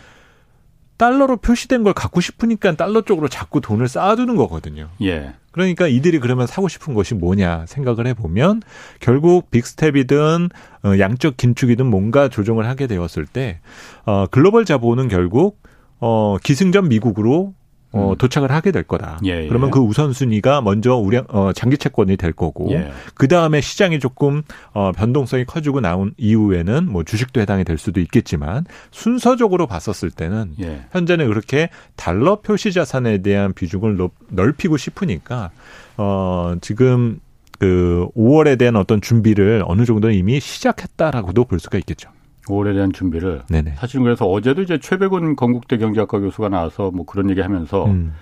[0.96, 4.88] 달러로 표시된 걸 갖고 싶으니까 달러 쪽으로 자꾸 돈을 쌓아두는 거거든요.
[5.02, 5.34] 예.
[5.50, 8.62] 그러니까 이들이 그러면 사고 싶은 것이 뭐냐 생각을 해보면
[9.00, 10.48] 결국 빅스텝이든
[10.84, 13.60] 어, 양적 긴축이든 뭔가 조정을 하게 되었을 때
[14.06, 15.60] 어, 글로벌 자본은 결국
[16.00, 17.54] 어, 기승전 미국으로
[17.92, 18.16] 어, 음.
[18.16, 19.18] 도착을 하게 될 거다.
[19.24, 19.48] 예, 예.
[19.48, 22.90] 그러면 그 우선순위가 먼저 우량, 어, 장기 채권이 될 거고, 예.
[23.14, 28.64] 그 다음에 시장이 조금, 어, 변동성이 커지고 나온 이후에는 뭐 주식도 해당이 될 수도 있겠지만,
[28.90, 30.82] 순서적으로 봤었을 때는, 예.
[30.92, 35.50] 현재는 그렇게 달러 표시 자산에 대한 비중을 넓, 넓히고 싶으니까,
[35.96, 37.20] 어, 지금
[37.58, 42.10] 그 5월에 대한 어떤 준비를 어느 정도 이미 시작했다라고도 볼 수가 있겠죠.
[42.46, 43.74] 5월에 대한 준비를 네네.
[43.76, 48.14] 사실은 그래서 어제도 이제 최배근 건국대 경제학과 교수가 나와서 뭐 그런 얘기 하면서 음.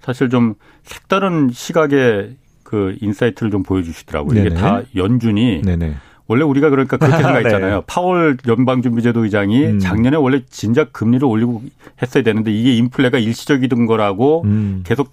[0.00, 4.34] 사실 좀 색다른 시각의 그 insight를 좀 보여주시더라고요.
[4.34, 4.46] 네네.
[4.46, 5.94] 이게 다 연준이 네네.
[6.26, 7.76] 원래 우리가 그러니까 그렇게 생각했잖아요.
[7.76, 7.82] 네.
[7.86, 9.78] 파월 연방준비제도 의장이 음.
[9.78, 11.62] 작년에 원래 진작 금리를 올리고
[12.02, 14.82] 했어야 되는데 이게 인플레가 일시적인 거라고 음.
[14.84, 15.10] 계속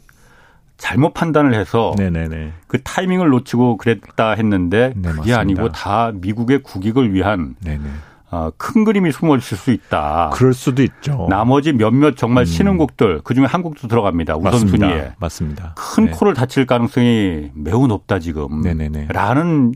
[0.77, 2.51] 잘못 판단을 해서 네네네.
[2.67, 5.39] 그 타이밍을 놓치고 그랬다 했는데 네, 그게 맞습니다.
[5.39, 7.85] 아니고 다 미국의 국익을 위한 네네.
[8.31, 10.31] 어, 큰 그림이 숨어 있을 수 있다.
[10.33, 11.27] 그럴 수도 있죠.
[11.29, 12.45] 나머지 몇몇 정말 음.
[12.45, 14.37] 신흥국들 그중에 한국도 들어갑니다.
[14.37, 14.87] 우선순위에.
[14.87, 15.15] 맞습니다.
[15.19, 15.75] 맞습니다.
[15.77, 16.11] 큰 네.
[16.11, 18.61] 코를 다칠 가능성이 매우 높다 지금.
[18.61, 19.07] 네네네.
[19.09, 19.73] 라는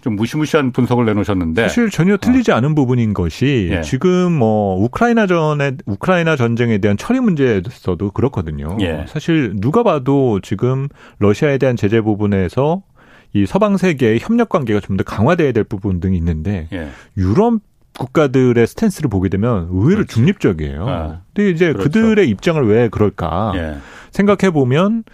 [0.00, 2.56] 좀 무시무시한 분석을 내놓으셨는데 사실 전혀 틀리지 어.
[2.56, 3.82] 않은 부분인 것이 예.
[3.82, 8.78] 지금 뭐 우크라이나 전에 우크라이나 전쟁에 대한 처리 문제에서도 그렇거든요.
[8.80, 9.04] 예.
[9.08, 10.88] 사실 누가 봐도 지금
[11.18, 12.82] 러시아에 대한 제재 부분에서
[13.32, 16.88] 이 서방 세계의 협력 관계가 좀 더 강화돼야 될 부분 등이 있는데 예.
[17.16, 17.60] 유럽
[17.98, 20.14] 국가들의 스탠스를 보게 되면 의외로 그렇지.
[20.14, 20.88] 중립적이에요.
[20.88, 21.84] 아, 근데 이제 그렇죠.
[21.90, 23.76] 그들의 입장을 왜 그럴까 예.
[24.10, 25.04] 생각해 보면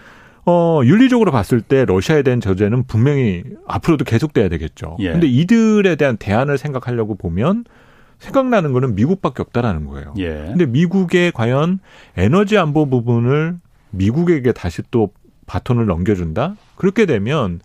[0.46, 4.96] 어 윤리적으로 봤을 때 러시아에 대한 저제는 분명히 앞으로도 계속돼야 되겠죠.
[5.00, 5.12] 예.
[5.12, 7.64] 근데 이들에 대한 대안을 생각하려고 보면
[8.18, 10.14] 생각나는 거는 미국밖에 없다라는 거예요.
[10.18, 10.28] 예.
[10.46, 11.80] 근데 미국의 과연
[12.16, 13.56] 에너지 안보 부분을
[13.90, 15.10] 미국에게 다시 또
[15.46, 16.56] 바톤을 넘겨준다?
[16.76, 17.60] 그렇게 되면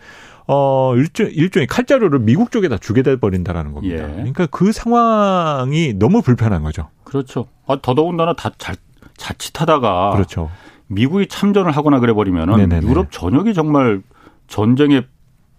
[0.48, 4.04] 어, 일종, 일종의 칼자루를 미국 쪽에다 주게 돼 버린다라는 겁니다.
[4.04, 4.14] 예.
[4.14, 6.90] 그러니까 그 상황이 너무 불편한 거죠.
[7.04, 7.48] 그렇죠.
[7.68, 8.74] 아, 더더군다나 다 자,
[9.18, 10.50] 자칫하다가 그렇죠.
[10.88, 14.02] 미국이 참전을 하거나 그래 버리면은 유럽 전역이 정말
[14.48, 15.04] 전쟁에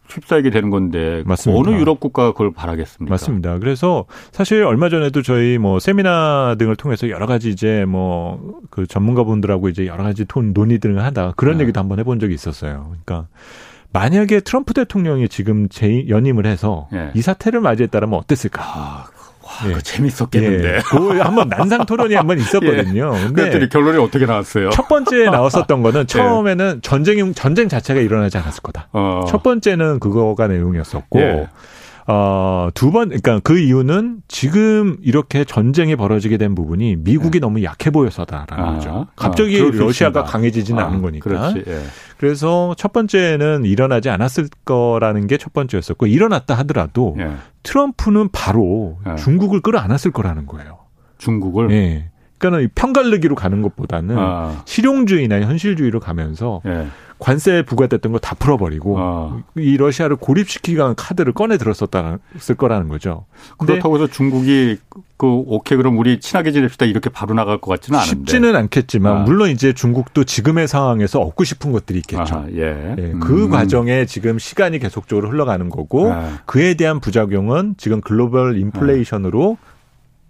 [0.08, 1.58] 휩싸이게 되는 건데 맞습니다.
[1.58, 3.10] 어느 유럽 국가가 그걸 바라겠습니까?
[3.10, 3.58] 맞습니다.
[3.58, 9.68] 그래서 사실 얼마 전에도 저희 뭐 세미나 등을 통해서 여러 가지 이제 뭐 그 전문가분들하고
[9.68, 11.64] 이제 여러 가지 톤 논의 등을 하다 그런 네.
[11.64, 12.90] 얘기도 한번 해본 적이 있었어요.
[13.04, 13.28] 그러니까
[13.92, 17.10] 만약에 트럼프 대통령이 지금 재 연임을 해서 예.
[17.14, 18.62] 이 사태를 맞이했다면 어땠을까?
[18.62, 19.04] 아,
[19.44, 19.78] 아, 예.
[19.78, 20.76] 재밌었겠는데.
[20.76, 20.80] 예.
[20.84, 23.14] 그 한번 난상 토론이 한번 있었거든요.
[23.16, 23.32] 예.
[23.32, 24.70] 그랬더니 결론이 어떻게 나왔어요?
[24.70, 26.06] 첫 번째 나왔었던 거는 예.
[26.06, 28.88] 처음에는 전쟁 전쟁 자체가 일어나지 않았을 거다.
[28.92, 29.24] 어.
[29.28, 31.48] 첫 번째는 그거가 내용이었었고 예.
[32.06, 37.40] 어, 두 번, 그러니까 그 이유는 지금 이렇게 전쟁이 벌어지게 된 부분이 미국이 네.
[37.40, 39.06] 너무 약해 보여서다라는 아, 거죠.
[39.16, 41.28] 갑자기 아, 러시아가 강해지지는 아, 않은 거니까.
[41.28, 41.80] 그렇지, 예.
[42.16, 47.32] 그래서 첫 번째는 일어나지 않았을 거라는 게 첫 번째였었고 일어났다 하더라도 예.
[47.64, 49.16] 트럼프는 바로 예.
[49.16, 50.78] 중국을 끌어안았을 거라는 거예요.
[51.18, 51.72] 중국을?
[51.72, 52.10] 예.
[52.38, 54.62] 그러니까는 편갈르기로 가는 것보다는 아.
[54.64, 56.86] 실용주의나 현실주의로 가면서 예.
[57.22, 59.42] 관세 부과됐던 거 다 풀어버리고 아.
[59.56, 63.26] 이 러시아를 고립시키기 카드를 꺼내 들었었을 거라는 거죠.
[63.58, 64.78] 그렇다고 해서 중국이
[65.16, 69.20] 그 오케이 그럼 우리 친하게 지냅시다 이렇게 바로 나갈 것 같지는 않은데 쉽지는 않겠지만 아.
[69.20, 72.34] 물론 이제 중국도 지금의 상황에서 얻고 싶은 것들이 있겠죠.
[72.34, 72.94] 아, 예.
[72.98, 73.12] 예.
[73.20, 73.50] 그 음.
[73.50, 76.40] 과정에 지금 시간이 계속적으로 흘러가는 거고 아.
[76.46, 79.58] 그에 대한 부작용은 지금 글로벌 인플레이션으로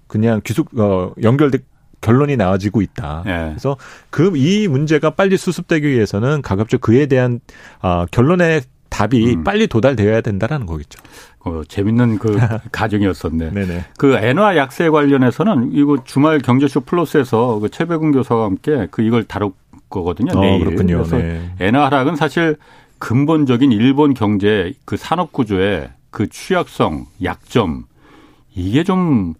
[0.07, 1.59] 그냥 기속 어 연결돼
[2.03, 3.23] 결론이 나와지고 있다.
[3.27, 3.31] 예.
[3.51, 3.79] 그래서
[4.11, 7.41] 그 이 문제가 빨리 수습되기 위해서는 가급적 그에 대한
[7.81, 9.45] 아, 결론의 답이 음.
[9.45, 11.01] 빨리 도달되어야 된다라는 거겠죠.
[11.41, 12.37] 어, 재밌는 그
[12.73, 13.51] 가정이었었네.
[13.53, 13.85] 네네.
[13.97, 19.53] 그 엔화 약세 관련해서는 이거 주말 경제쇼 플러스에서 그 최백운 교수와 함께 그 이걸 다룰
[19.89, 20.33] 거거든요.
[20.39, 20.59] 어.
[20.59, 20.99] 그렇군요.
[20.99, 21.55] 그래서 네.
[21.61, 22.57] 엔화 하락은 사실
[22.99, 27.85] 근본적인 일본 경제 그 산업 구조의 그 취약성, 약점
[28.55, 29.35] 이게 좀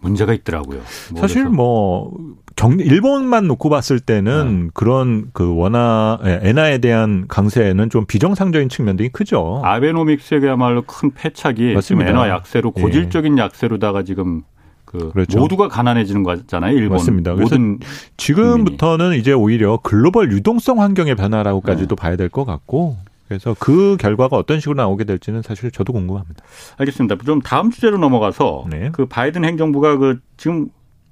[0.00, 0.80] 문제가 있더라고요.
[1.12, 2.12] 뭐 사실 뭐
[2.56, 4.70] 경, 일본만 놓고 봤을 때는 네.
[4.74, 9.60] 그런 그 원화 예, 엔화에 대한 강세는 좀 비정상적인 측면들이 크죠.
[9.64, 11.80] 아베노믹스에야말로 큰 패착이 맞습니다.
[11.80, 12.82] 지금 엔화 약세로 예.
[12.82, 13.42] 고질적인 예.
[13.42, 14.42] 약세로다가 지금
[14.84, 15.38] 그 그렇죠.
[15.38, 16.74] 모두가 가난해지는 거잖아요.
[16.74, 17.34] 일본 맞습니다.
[17.34, 17.78] 모든
[18.16, 19.20] 지금부터는 국민이.
[19.20, 22.00] 이제 오히려 글로벌 유동성 환경의 변화라고까지도 네.
[22.00, 22.96] 봐야 될 것 같고
[23.28, 26.42] 그래서 그 결과가 어떤 식으로 나오게 될지는 사실 저도 궁금합니다.
[26.78, 27.16] 알겠습니다.
[27.24, 28.88] 좀 다음 주제로 넘어가서 네.
[28.92, 30.68] 그 바이든 행정부가 그 지금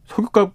[0.07, 0.53] 석유값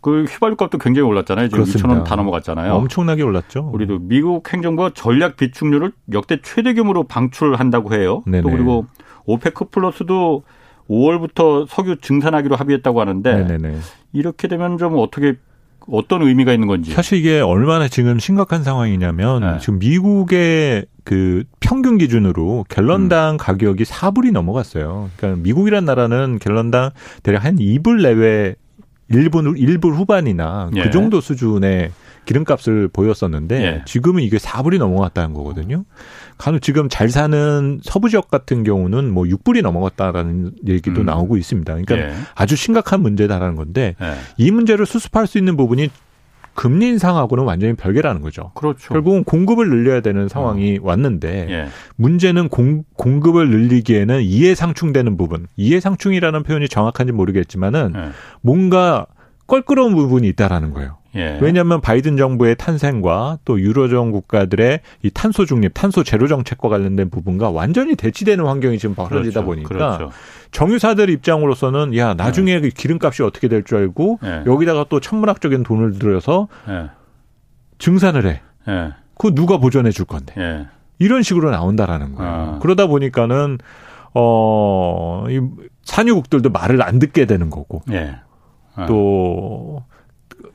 [0.00, 1.48] 그 휘발유값도 굉장히 올랐잖아요.
[1.48, 2.72] 지금 2천 원 다 넘어갔잖아요.
[2.72, 3.70] 엄청나게 올랐죠.
[3.72, 8.22] 우리도 미국 행정부가 전략 비축률을 역대 최대 규모로 방출한다고 해요.
[8.26, 8.42] 네네.
[8.42, 8.86] 또 그리고
[9.26, 10.42] 오페크 플러스도
[10.88, 13.78] 5월부터 석유 증산하기로 합의했다고 하는데 네네네.
[14.12, 15.36] 이렇게 되면 좀 어떻게
[15.88, 16.92] 어떤 의미가 있는 건지.
[16.92, 19.58] 사실 이게 얼마나 지금 심각한 상황이냐면 네.
[19.60, 23.36] 지금 미국의 그 평균 기준으로 갤런당 음.
[23.36, 25.10] 가격이 4불이 넘어갔어요.
[25.16, 26.90] 그러니까 미국이란 나라는 갤런당
[27.22, 28.54] 대략 한 2불 내외
[29.10, 30.82] 1불 1불 후반이나 그 예.
[30.84, 31.90] 그 정도 수준의
[32.24, 33.82] 기름값을 보였었는데 예.
[33.84, 35.84] 지금은 이게 4불이 넘어갔다는 거거든요.
[36.38, 41.06] 간혹 지금 잘 사는 서부 지역 같은 경우는 뭐 6불이 넘어갔다라는 얘기도 음.
[41.06, 41.72] 나오고 있습니다.
[41.72, 42.12] 그러니까 예.
[42.34, 44.14] 아주 심각한 문제다라는 건데 예.
[44.36, 45.90] 이 문제를 수습할 수 있는 부분이
[46.54, 48.50] 금리 인상하고는 완전히 별개라는 거죠.
[48.54, 48.92] 그렇죠.
[48.92, 50.86] 결국은 공급을 늘려야 되는 상황이 어.
[50.86, 51.68] 왔는데 예.
[51.96, 58.10] 문제는 공, 공급을 늘리기에는 이해상충되는 부분, 이해상충이라는 표현이 정확한지 모르겠지만은 예.
[58.42, 59.06] 뭔가
[59.52, 60.96] 껄끄러운 부분이 있다라는 거예요.
[61.14, 61.38] 예.
[61.42, 67.50] 왜냐하면 바이든 정부의 탄생과 또 유로존 국가들의 이 탄소 중립, 탄소 제로 정책과 관련된 부분과
[67.50, 69.44] 완전히 대치되는 환경이 지금 벌어지다 그렇죠.
[69.44, 70.10] 보니까 그렇죠.
[70.52, 72.70] 정유사들 입장으로서는 야 나중에 네.
[72.70, 74.42] 기름값이 어떻게 될 줄 알고 네.
[74.46, 76.86] 여기다가 또 천문학적인 돈을 들여서 네.
[77.78, 78.40] 증산을 해.
[78.66, 78.92] 네.
[79.18, 80.32] 그 누가 보전해 줄 건데.
[80.34, 80.66] 네.
[80.98, 82.32] 이런 식으로 나온다라는 거예요.
[82.32, 82.58] 아.
[82.62, 83.58] 그러다 보니까는
[84.14, 85.40] 어 이
[85.84, 87.82] 산유국들도 말을 안 듣게 되는 거고.
[87.92, 88.16] 예.
[88.74, 88.86] 아.
[88.86, 89.84] 또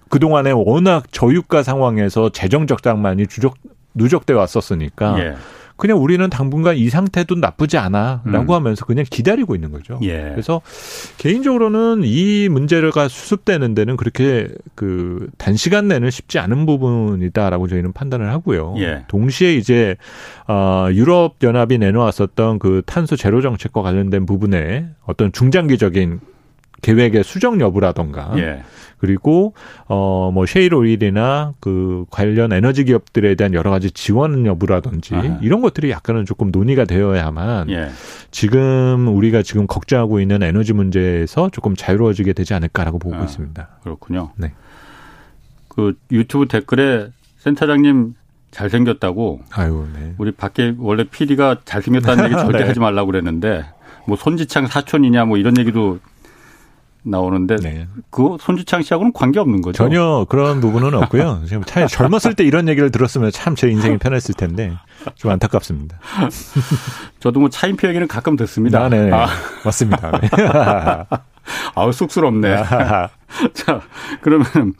[0.09, 3.55] 그동안에 워낙 저유가 상황에서 재정 적장만이 주적
[3.93, 5.35] 누적돼 왔었으니까 예.
[5.77, 8.55] 그냥 우리는 당분간 이 상태도 나쁘지 않아라고 음.
[8.55, 9.99] 하면서 그냥 기다리고 있는 거죠.
[10.01, 10.29] 예.
[10.31, 10.61] 그래서
[11.17, 18.73] 개인적으로는 이 문제가 수습되는 데는 그렇게 그 단시간 내는 쉽지 않은 부분이다라고 저희는 판단을 하고요.
[18.79, 19.05] 예.
[19.07, 19.95] 동시에 이제
[20.47, 26.19] 어 유럽 연합이 내놓았었던 그 탄소 제로 정책과 관련된 부분에 어떤 중장기적인
[26.81, 28.63] 계획의 수정 여부라던가 예.
[28.97, 29.53] 그리고
[29.87, 35.39] 어뭐 셰일 오일이나 그 관련 에너지 기업들에 대한 여러 가지 지원 여부라든지 아하.
[35.41, 37.89] 이런 것들이 약간은 조금 논의가 되어야만 예.
[38.31, 43.67] 지금 우리가 지금 걱정하고 있는 에너지 문제에서 조금 자유로워지게 되지 않을까라고 보고 아, 있습니다.
[43.83, 44.31] 그렇군요.
[44.35, 44.53] 네.
[45.67, 48.15] 그 유튜브 댓글에 센터장님
[48.49, 49.41] 잘생겼다고.
[49.51, 50.15] 아유, 네.
[50.17, 52.63] 우리 밖에 원래 PD가 잘생겼다는 얘기 절대 네.
[52.65, 53.65] 하지 말라고 그랬는데
[54.07, 55.99] 뭐 손지창 사촌이냐 뭐 이런 얘기도
[57.09, 57.87] 나오는데 네.
[58.09, 59.77] 그 손지창 씨하고는 관계 없는 거죠.
[59.77, 61.41] 전혀 그런 부분은 없고요.
[61.47, 64.73] 지금 차 젊었을 때 이런 얘기를 들었으면 참 제 인생이 편했을 텐데
[65.15, 65.97] 좀 안타깝습니다.
[67.19, 68.83] 저도 뭐 차인표 얘기는 가끔 듣습니다.
[68.85, 69.27] 아, 네, 아.
[69.65, 70.11] 맞습니다.
[70.19, 70.29] 네.
[71.75, 72.63] 아우 쑥스럽네.
[73.53, 73.81] 자
[74.21, 74.73] 그러면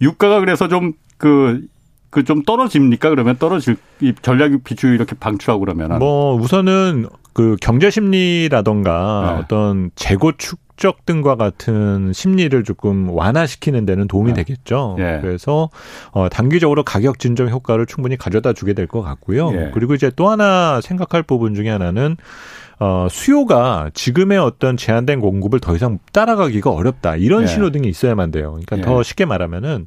[0.00, 1.66] 유가가 그래서 좀그
[2.10, 3.10] 그좀 떨어집니까?
[3.10, 9.42] 그러면 떨어질 이 전략 비추 이렇게 방출하고 그러면 뭐 우선은 그 경제 심리라던가 네.
[9.42, 14.44] 어떤 재고축 국적 등과 같은 심리를 조금 완화시키는 데는 도움이 네.
[14.44, 14.96] 되겠죠.
[14.98, 15.18] 예.
[15.22, 15.70] 그래서
[16.12, 19.50] 어 단기적으로 가격 진정 효과를 충분히 가져다 주게 될 것 같고요.
[19.52, 19.70] 예.
[19.74, 22.16] 그리고 이제 또 하나 생각할 부분 중에 하나는
[22.78, 27.16] 어, 수요가 지금의 어떤 제한된 공급을 더 이상 따라가기가 어렵다.
[27.16, 27.46] 이런 예.
[27.46, 28.50] 신호등이 있어야만 돼요.
[28.50, 28.82] 그러니까 예.
[28.82, 29.86] 더 쉽게 말하면은,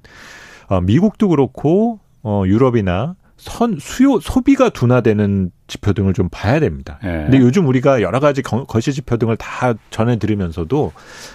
[0.69, 6.99] 어, 미국도 그렇고, 어, 유럽이나 선, 수요, 소비가 둔화되는 지표 등을 좀 봐야 됩니다.
[7.03, 7.07] 예.
[7.07, 10.91] 근데 요즘 우리가 여러 가지 거시 지표 등을 다 전해 드리면서도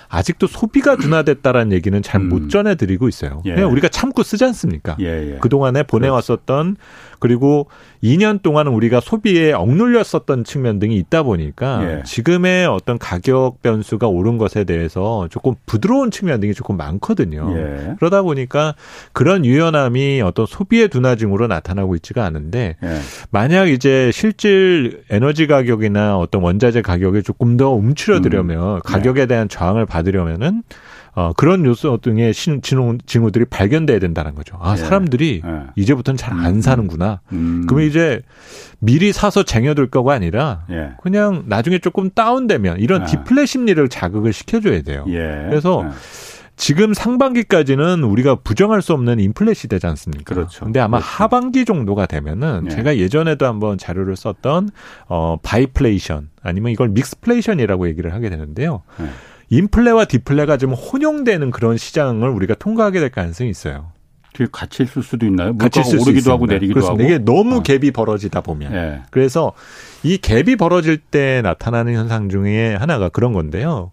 [0.08, 2.48] 아직도 소비가 둔화됐다라는 얘기는 잘못 음.
[2.48, 3.42] 전해 드리고 있어요.
[3.46, 3.54] 예.
[3.54, 4.96] 그냥 우리가 참고 쓰지 않습니까?
[5.00, 5.38] 예, 예.
[5.38, 6.76] 그동안에 보내왔었던
[7.18, 7.68] 그리고
[8.02, 12.02] 2년 동안 우리가 소비에 억눌렸었던 측면 등이 있다 보니까 예.
[12.04, 17.54] 지금의 어떤 가격 변수가 오른 것에 대해서 조금 부드러운 측면 등이 조금 많거든요.
[17.56, 17.94] 예.
[17.98, 18.74] 그러다 보니까
[19.12, 23.00] 그런 유연함이 어떤 소비의 둔화증으로 나타나고 있지가 않은데 예.
[23.30, 28.80] 만약 이제 실질 에너지 가격이나 어떤 원자재 가격에 조금 더 움츠러들려면 음.
[28.82, 30.62] 가격에 대한 저항을 받으려면은
[31.14, 34.56] 어, 그런 요소 등의 신, 징후, 징후들이 발견돼야 된다는 거죠.
[34.60, 34.76] 아, 예.
[34.78, 35.50] 사람들이 예.
[35.76, 37.20] 이제부터는 잘 안 사는구나.
[37.32, 37.66] 음.
[37.68, 38.22] 그러면 이제
[38.78, 40.92] 미리 사서 쟁여둘 거가 아니라 예.
[41.02, 43.06] 그냥 나중에 조금 다운되면 이런 예.
[43.06, 45.04] 디플레 심리를 자극을 시켜줘야 돼요.
[45.08, 45.46] 예.
[45.50, 45.90] 그래서 예.
[46.56, 50.34] 지금 상반기까지는 우리가 부정할 수 없는 인플레 시대지 않습니까?
[50.34, 50.64] 그렇죠.
[50.64, 51.14] 근데 아마 그렇죠.
[51.14, 52.70] 하반기 정도가 되면은 예.
[52.70, 54.70] 제가 예전에도 한번 자료를 썼던
[55.08, 58.82] 어 biflation 아니면 이걸 mixflation이라고 얘기를 하게 되는데요.
[59.00, 59.06] 예.
[59.50, 63.92] 인플레와 디플레가 좀 혼용되는 그런 시장을 우리가 통과하게 될 가능성이 있어요.
[64.32, 65.56] 그게 같이 있을 수도 있나요?
[65.56, 67.04] 같이 있을 오르기도 하고 내리기도 그렇습니다.
[67.04, 67.14] 하고.
[67.14, 67.62] 이게 너무 어.
[67.62, 68.74] 갭이 벌어지다 보면.
[68.74, 69.02] 예.
[69.10, 69.52] 그래서
[70.02, 73.92] 이 갭이 벌어질 때 나타나는 현상 중에 하나가 그런 건데요.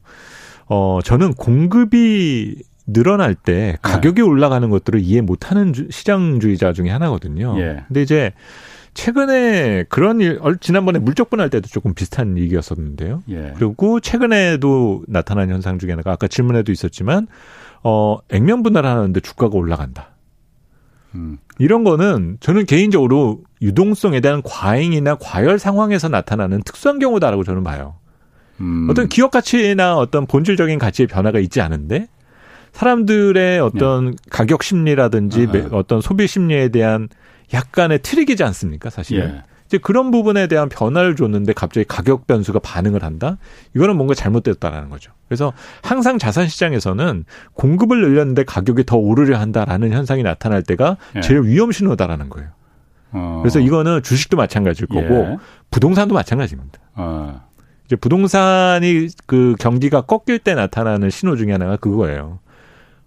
[0.73, 2.55] 어, 저는 공급이
[2.87, 3.77] 늘어날 때 네.
[3.81, 4.27] 가격이 네.
[4.27, 7.59] 올라가는 것들을 이해 못하는 시장주의자 중에 하나거든요.
[7.59, 7.83] 예.
[7.89, 8.31] 근데 이제
[8.93, 13.21] 최근에 그런 일, 지난번에 물적 분할 때도 조금 비슷한 얘기였었는데요.
[13.31, 13.53] 예.
[13.57, 17.27] 그리고 최근에도 나타난 현상 중에 하나가 아까 질문에도 있었지만,
[17.83, 20.11] 어, 액면 분할하는데 주가가 올라간다.
[21.15, 21.37] 음.
[21.59, 27.95] 이런 거는 저는 개인적으로 유동성에 대한 과잉이나 과열 상황에서 나타나는 특수한 경우다라고 저는 봐요.
[28.61, 28.87] 음.
[28.89, 32.07] 어떤 기업 가치나 어떤 본질적인 가치의 변화가 있지 않은데
[32.73, 34.17] 사람들의 어떤 네.
[34.29, 35.69] 가격 심리라든지 아, 아.
[35.77, 37.09] 어떤 소비 심리에 대한
[37.53, 39.19] 약간의 트릭이지 않습니까, 사실.
[39.19, 39.43] 예.
[39.65, 43.37] 이제 그런 부분에 대한 변화를 줬는데 갑자기 가격 변수가 반응을 한다?
[43.73, 45.13] 이거는 뭔가 잘못됐다라는 거죠.
[45.29, 51.21] 그래서 항상 자산 시장에서는 공급을 늘렸는데 가격이 더 오르려 한다라는 현상이 나타날 때가 예.
[51.21, 52.49] 제일 위험 신호다라는 거예요.
[53.13, 53.39] 어.
[53.41, 55.37] 그래서 이거는 주식도 마찬가지일 거고 예.
[55.69, 56.79] 부동산도 마찬가지입니다.
[56.95, 57.41] 어.
[57.91, 62.39] 이제 부동산이 그 경기가 꺾일 때 나타나는 신호 중에 하나가 그거예요.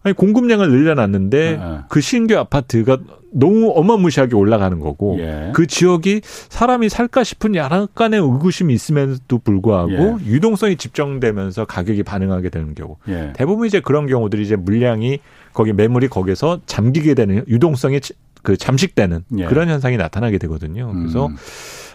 [0.03, 1.79] 아니 공급량을 늘려놨는데 네.
[1.88, 2.99] 그 신규 아파트가
[3.33, 5.53] 너무 어마무시하게 올라가는 거고 예.
[5.55, 10.27] 그 지역이 사람이 살까 싶은 약간의 의구심이 있음에도 불구하고 예.
[10.27, 13.33] 유동성이 집중되면서 가격이 반응하게 되는 경우 예.
[13.35, 15.20] 대부분 이제 그런 경우들이 이제 물량이
[15.55, 18.01] 거기 매물이 거기서 잠기게 되는 유동성이
[18.42, 19.44] 그 잠식되는 예.
[19.47, 20.92] 그런 현상이 나타나게 되거든요.
[20.92, 21.37] 그래서 음.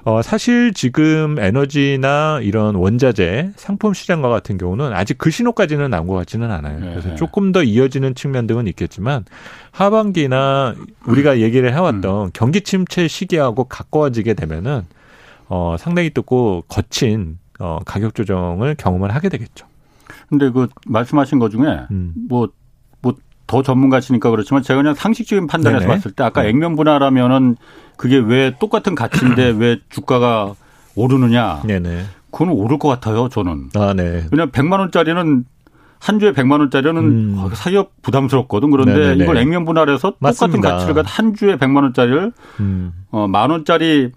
[0.10, 6.15] 어, 사실 지금 에너지나 이런 원자재 상품 시장과 같은 경우는 아직 그 신호까지는 나온 것
[6.15, 6.80] 같지는 않아요.
[6.80, 7.15] 네, 그래서 네.
[7.15, 9.24] 조금 더 이어지는 측면 등은 있겠지만
[9.69, 10.74] 하반기나
[11.06, 12.32] 우리가 얘기를 해왔던 음.
[12.34, 14.88] 경기 침체 시기하고 가까워지게 되면은
[15.48, 19.67] 어, 상당히 뜨고 거친 어, 가격 조정을 경험을 하게 되겠죠.
[20.28, 22.13] 근데 그 말씀하신 것 중에 음.
[22.28, 22.50] 뭐, 뭐
[23.50, 25.92] 더 전문가시니까 그렇지만 제가 그냥 상식적인 판단에서 네네.
[25.92, 26.50] 봤을 때 아까 네.
[26.50, 27.58] 액면 분할하면은
[27.98, 30.54] 그게 왜 똑같은 가치인데 왜 주가가
[30.96, 31.64] 오르느냐?
[31.66, 32.04] 네네.
[32.32, 33.70] 그건 오를 것 같아요, 저는.
[33.74, 34.24] 아, 네.
[34.30, 35.46] 그냥 100만 원짜리는
[36.00, 37.50] 한 주에 100만 원짜리는 음.
[37.56, 38.70] 사기업 부담스럽거든.
[38.70, 39.24] 그런데 네네네.
[39.24, 42.94] 이걸 액면 분할해서 똑같은 가치를 한 주에 100만 원짜리를 음.
[43.10, 44.12] 어, 만 원짜리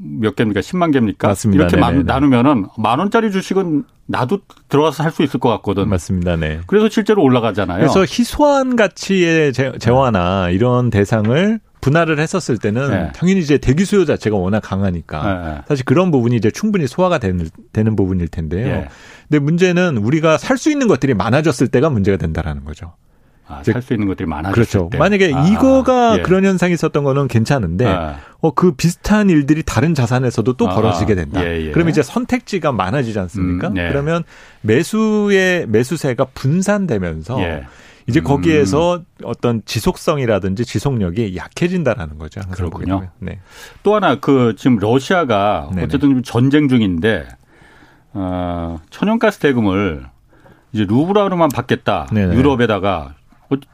[0.00, 0.60] 몇 개입니까?
[0.60, 1.28] 10만 개입니까?
[1.28, 1.64] 맞습니다.
[1.64, 2.02] 이렇게 네네네.
[2.04, 5.88] 나누면은 만 원짜리 주식은 나도 들어가서 살수 있을 것 같거든.
[5.88, 6.36] 맞습니다.
[6.36, 6.60] 네.
[6.66, 7.78] 그래서 실제로 올라가잖아요.
[7.78, 13.12] 그래서 희소한 가치의 재화나 이런 대상을 분할을 했었을 때는 네.
[13.14, 15.50] 당연히 이제 대기 수요 자체가 워낙 강하니까 네.
[15.54, 15.60] 네.
[15.68, 18.66] 사실 그런 부분이 이제 충분히 소화가 되는, 되는 부분일 텐데요.
[18.66, 18.88] 네.
[19.28, 22.94] 근데 문제는 우리가 살 수 있는 것들이 많아졌을 때가 문제가 된다라는 거죠.
[23.46, 24.88] 아, 살수 있는 것들이 많아졌을 그렇죠.
[24.90, 24.98] 때.
[24.98, 26.22] 만약에 아, 이거가 예.
[26.22, 28.16] 그런 현상이 있었던 거는 괜찮은데 아.
[28.40, 31.44] 어, 그 비슷한 일들이 다른 자산에서도 또 아, 벌어지게 된다.
[31.44, 31.70] 예, 예.
[31.70, 33.68] 그럼 이제 선택지가 많아지지 않습니까?
[33.68, 33.88] 음, 네.
[33.88, 34.24] 그러면
[34.62, 37.66] 매수의 매수세가 분산되면서 예.
[38.06, 38.24] 이제 음.
[38.24, 42.40] 거기에서 어떤 지속성이라든지 지속력이 약해진다라는 거죠.
[42.50, 43.08] 그렇군요.
[43.18, 43.40] 네.
[43.82, 45.84] 또 하나 그 지금 러시아가 네네.
[45.84, 47.26] 어쨌든 전쟁 중인데
[48.12, 50.04] 어, 천연가스 대금을
[50.72, 52.08] 이제 루블화로만 받겠다.
[52.12, 52.36] 네네.
[52.36, 53.14] 유럽에다가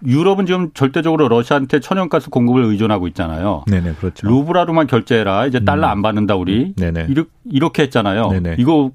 [0.07, 3.65] 유럽은 지금 절대적으로 러시아한테 천연가스 공급을 의존하고 있잖아요.
[3.67, 4.27] 네네, 그렇죠.
[4.27, 5.47] 루블화로만 결제해라.
[5.47, 5.91] 이제 달러 음.
[5.93, 6.75] 안 받는다 우리.
[6.77, 7.09] 네네.
[7.51, 8.29] 이렇게 했잖아요.
[8.29, 8.57] 네네.
[8.59, 8.91] 이거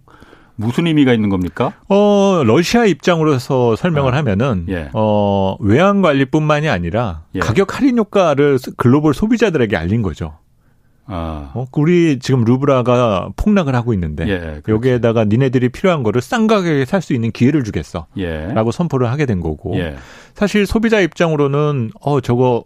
[0.55, 1.73] 무슨 의미가 있는 겁니까?
[1.89, 4.89] 어, 러시아 입장으로서 설명을 아, 하면은 예.
[4.93, 7.39] 어, 외환 관리뿐만이 아니라 예.
[7.39, 10.37] 가격 할인 효과를 글로벌 소비자들에게 알린 거죠.
[11.07, 11.51] 아.
[11.53, 17.01] 어, 우리 지금 루브라가 폭락을 하고 있는데 예, 여기에다가 니네들이 필요한 거를 싼 가격에 살
[17.01, 18.07] 수 있는 기회를 주겠어.
[18.17, 18.47] 예.
[18.53, 19.77] 라고 선포를 하게 된 거고.
[19.77, 19.95] 예.
[20.33, 22.63] 사실 소비자 입장으로는 어 저거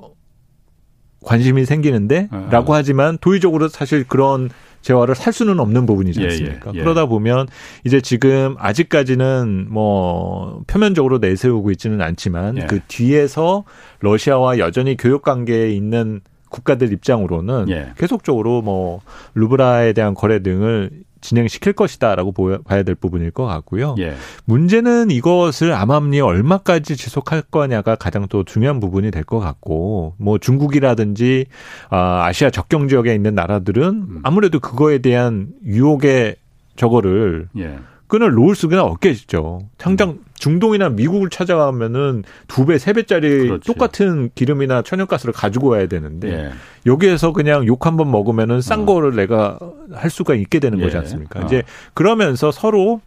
[1.26, 2.48] 관심이 생기는데 아.
[2.50, 4.50] 라고 하지만 도의적으로 사실 그런
[4.82, 6.72] 재화를 살 수는 없는 부분이지 예, 않습니까?
[6.74, 7.48] 예, 예, 그러다 보면
[7.86, 12.62] 이제 지금 아직까지는 뭐 표면적으로 내세우고 있지는 않지만 예.
[12.68, 13.66] 그 뒤에서
[14.00, 17.94] 러시아와 여전히 교역 관계에 있는 국가들 입장으로는 예.
[17.98, 19.02] 계속적으로 뭐
[19.36, 20.90] 루브라에 대한 거래 등을
[21.22, 22.34] 진행시킬 것이다라고
[22.64, 23.96] 봐야 될 부분일 것 같고요.
[24.00, 24.16] 예.
[24.46, 31.46] 문제는 이것을 암암리에 얼마까지 지속할 거냐가 가장 또 중요한 부분이 될 것 같고, 뭐 중국이라든지
[31.90, 34.20] 아, 아시아 적경 지역에 있는 나라들은 음.
[34.24, 36.38] 아무래도 그거에 대한 유혹의
[36.78, 37.80] 저거를 예.
[38.08, 39.68] 끈을 놓을 수가 없겠죠.
[39.78, 40.20] 당장 음.
[40.40, 43.68] 중동이나 미국을 찾아가면은 두 배, 세 배짜리 그렇지.
[43.68, 46.52] 똑같은 기름이나 천연가스를 가지고 와야 되는데 예.
[46.86, 48.86] 여기에서 그냥 욕 한 번 먹으면은 싼 어.
[48.86, 49.60] 거를 내가
[49.94, 50.84] 할 수가 있게 되는 예.
[50.84, 51.42] 거지 않습니까?
[51.42, 51.44] 어.
[51.46, 53.02] 이제 그러면서 서로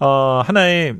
[0.00, 0.96] 어 하나의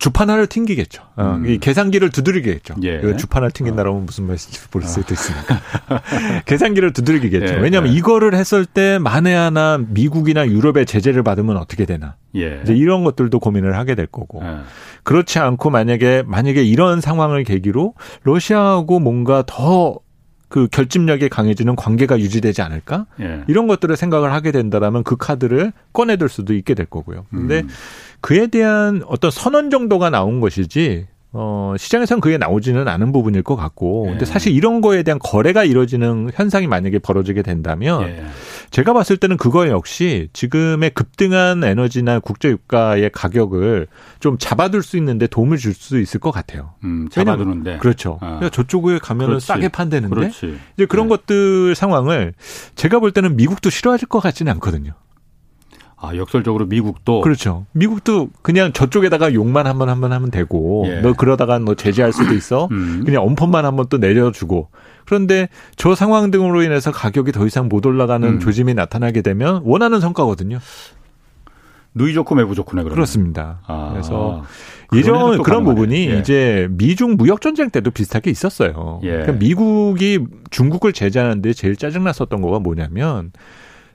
[0.00, 1.02] 주판화를 튕기겠죠.
[1.16, 1.46] 어, 음.
[1.46, 2.74] 이 계산기를 두드리겠죠.
[2.82, 3.16] 예.
[3.16, 4.04] 주판을 튕긴다라면 어.
[4.04, 5.60] 무슨 말인지 볼 수도 있으니까.
[6.46, 7.54] 계산기를 두드리겠죠.
[7.54, 7.58] 예.
[7.58, 7.96] 왜냐하면 예.
[7.98, 12.16] 이거를 했을 때 만에 하나 미국이나 유럽의 제재를 받으면 어떻게 되나.
[12.34, 12.60] 예.
[12.64, 14.42] 이제 이런 것들도 고민을 하게 될 거고.
[14.42, 14.60] 예.
[15.02, 19.98] 그렇지 않고 만약에 만약에 이런 상황을 계기로 러시아하고 뭔가 더
[20.50, 23.06] 그 결집력이 강해지는 관계가 유지되지 않을까?
[23.20, 23.44] 예.
[23.46, 27.24] 이런 것들을 생각을 하게 된다라면 그 카드를 꺼내들 수도 있게 될 거고요.
[27.30, 27.68] 근데 음.
[28.20, 34.04] 그에 대한 어떤 선언 정도가 나온 것이지 어, 시장에서는 그게 나오지는 않은 부분일 것 같고.
[34.06, 34.24] 근데 예.
[34.24, 38.24] 사실 이런 거에 대한 거래가 이루어지는 현상이 만약에 벌어지게 된다면 예.
[38.70, 43.86] 제가 봤을 때는 그거 역시 지금의 급등한 에너지나 국제유가의 가격을
[44.18, 46.74] 좀 잡아둘 수 있는데 도움을 줄 수 있을 것 같아요.
[46.84, 47.78] 음, 잡아두는데.
[47.78, 48.18] 그렇죠.
[48.20, 48.26] 아.
[48.26, 49.46] 그러니까 저쪽에 가면은 그렇지.
[49.46, 50.14] 싸게 판대는데.
[50.14, 50.58] 그렇지.
[50.76, 51.16] 이제 그런 네.
[51.16, 52.34] 것들 상황을
[52.74, 54.92] 제가 볼 때는 미국도 싫어하실 것 같지는 않거든요.
[56.02, 57.66] 아, 역설적으로 미국도 그렇죠.
[57.72, 61.00] 미국도 그냥 저쪽에다가 욕만 한 번 한 번 하면 되고 예.
[61.02, 62.68] 너 그러다가 너 제재할 수도 있어.
[62.72, 63.02] 음.
[63.04, 64.68] 그냥 엄펀만 한 번 또 내려주고.
[65.04, 68.40] 그런데 저 상황 등으로 인해서 가격이 더 이상 못 올라가는 음.
[68.40, 70.58] 조짐이 나타나게 되면 원하는 성과거든요.
[71.94, 72.94] 누이 좋고 매부 좋고네 그러면.
[72.94, 73.60] 그렇습니다.
[73.66, 73.88] 아.
[73.90, 74.44] 그래서
[74.94, 76.18] 예전 그런 부분이 예.
[76.18, 79.00] 이제 미중 무역 전쟁 때도 비슷하게 있었어요.
[79.02, 79.08] 예.
[79.10, 83.32] 그러니까 미국이 중국을 제재하는데 제일 짜증 났었던 거가 뭐냐면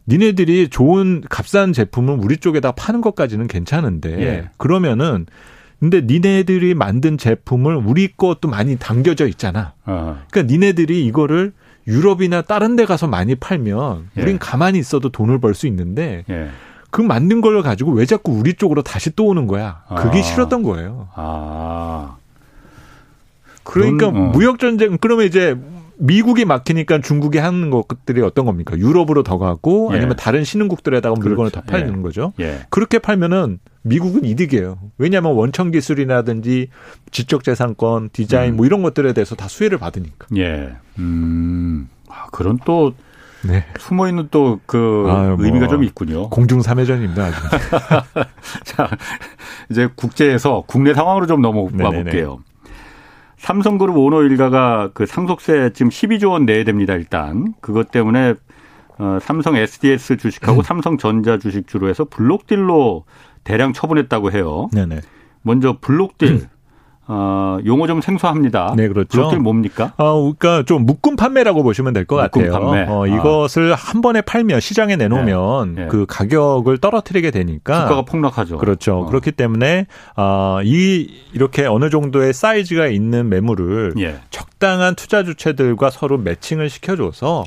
[0.07, 4.49] 니네들이 좋은 값싼 제품을 우리 쪽에다 파는 것까지는 괜찮은데 예.
[4.57, 5.25] 그러면은
[5.79, 9.73] 근데 니네들이 만든 제품을 우리 것도 많이 담겨져 있잖아.
[9.85, 10.19] 어.
[10.31, 11.53] 그러니까 니네들이 이거를
[11.87, 14.21] 유럽이나 다른 데 가서 많이 팔면 예.
[14.21, 16.49] 우린 가만히 있어도 돈을 벌 수 있는데 예.
[16.91, 19.83] 그 만든 걸 가지고 왜 자꾸 우리 쪽으로 다시 또 오는 거야.
[19.97, 20.21] 그게 아.
[20.21, 21.09] 싫었던 거예요.
[21.13, 22.15] 아.
[23.63, 24.19] 그러니까 넌, 어.
[24.29, 25.57] 무역 전쟁 그러면 이제
[25.97, 28.77] 미국이 막히니까 중국이 하는 것들이 어떤 겁니까?
[28.77, 29.97] 유럽으로 더 가고 예.
[29.97, 31.61] 아니면 다른 신흥국들에다가 물건을 그렇죠.
[31.61, 32.01] 더 팔는 예.
[32.01, 32.33] 거죠.
[32.39, 32.59] 예.
[32.69, 34.79] 그렇게 팔면은 미국은 이득이에요.
[34.97, 36.69] 왜냐하면 원천 기술이라든지
[37.11, 38.57] 지적 재산권, 디자인 음.
[38.57, 40.27] 뭐 이런 것들에 대해서 다 수혜를 받으니까.
[40.37, 40.75] 예.
[40.97, 41.87] 음.
[42.09, 42.93] 아, 그런 또
[43.43, 43.63] 네.
[43.79, 46.29] 숨어 있는 또그 뭐 의미가 좀 있군요.
[46.29, 47.29] 공중 삼회전입니다.
[48.65, 48.89] 자,
[49.69, 52.39] 이제 국제에서 국내 상황으로 좀 넘어가 볼게요.
[53.37, 56.93] 삼성그룹 오너 일가가 그 상속세 지금 12조 원 내야 됩니다.
[56.93, 58.35] 일단 그것 때문에
[58.97, 60.63] 어, 삼성 SDS 주식하고 음.
[60.63, 63.03] 삼성전자 주식 주로 해서 블록딜로
[63.43, 64.69] 대량 처분했다고 해요.
[64.73, 65.01] 네네.
[65.41, 66.47] 먼저 블록딜 음.
[67.07, 68.73] 어, 용어 좀 생소합니다.
[68.75, 69.17] 네, 그렇죠.
[69.17, 69.93] 그것들 뭡니까?
[69.97, 72.51] 어, 그러니까 좀 묶음 판매라고 보시면 될 것 같아요.
[72.51, 72.83] 판매.
[72.87, 73.07] 어, 아.
[73.07, 73.75] 이것을 아.
[73.75, 75.81] 한 번에 팔면 시장에 내놓으면 네.
[75.83, 75.87] 네.
[75.87, 78.57] 그 가격을 떨어뜨리게 되니까 주가가 폭락하죠.
[78.57, 78.99] 그렇죠.
[79.01, 79.05] 어.
[79.05, 79.87] 그렇기 때문에
[80.17, 84.17] 어, 이 이렇게 어느 정도의 사이즈가 있는 매물을 예.
[84.29, 87.43] 적당한 투자 주체들과 서로 매칭을 시켜줘서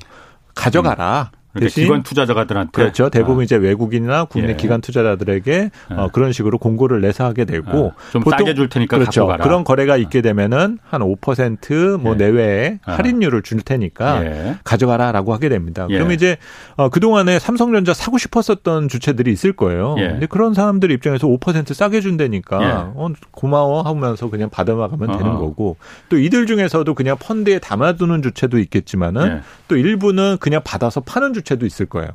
[0.54, 1.30] 가져가라.
[1.32, 1.37] 음.
[1.58, 3.10] 그러니까 기관 투자자들한테 그렇죠.
[3.10, 3.44] 대부분 아.
[3.44, 4.56] 이제 외국인이나 국내 예.
[4.56, 5.94] 기관 투자자들에게 예.
[5.94, 8.10] 어, 그런 식으로 공고를 내서 하게 되고 아.
[8.12, 9.22] 좀 보통, 싸게 줄 테니까 그렇죠.
[9.22, 9.44] 갖고 가라.
[9.44, 12.16] 그런 거래가 있게 되면은 한 5%뭐 예.
[12.16, 12.94] 내외에 아.
[12.94, 14.56] 할인율을 줄 테니까 예.
[14.64, 15.86] 가져가라라고 하게 됩니다.
[15.90, 15.94] 예.
[15.94, 16.36] 그러면 이제
[16.76, 19.96] 어, 그 동안에 삼성전자 사고 싶었었던 주체들이 있을 거예요.
[19.98, 20.08] 예.
[20.08, 25.38] 근데 그런 사람들 입장에서 5% 싸게 준다니까 어, 고마워 하면서 그냥 받아가면 되는 어.
[25.38, 25.76] 거고
[26.08, 31.64] 또 이들 중에서도 그냥 펀드에 담아두는 주체도 있겠지만은 또 일부는 그냥 받아서 파는 주체 주체도
[31.66, 32.08] 있을 거예요.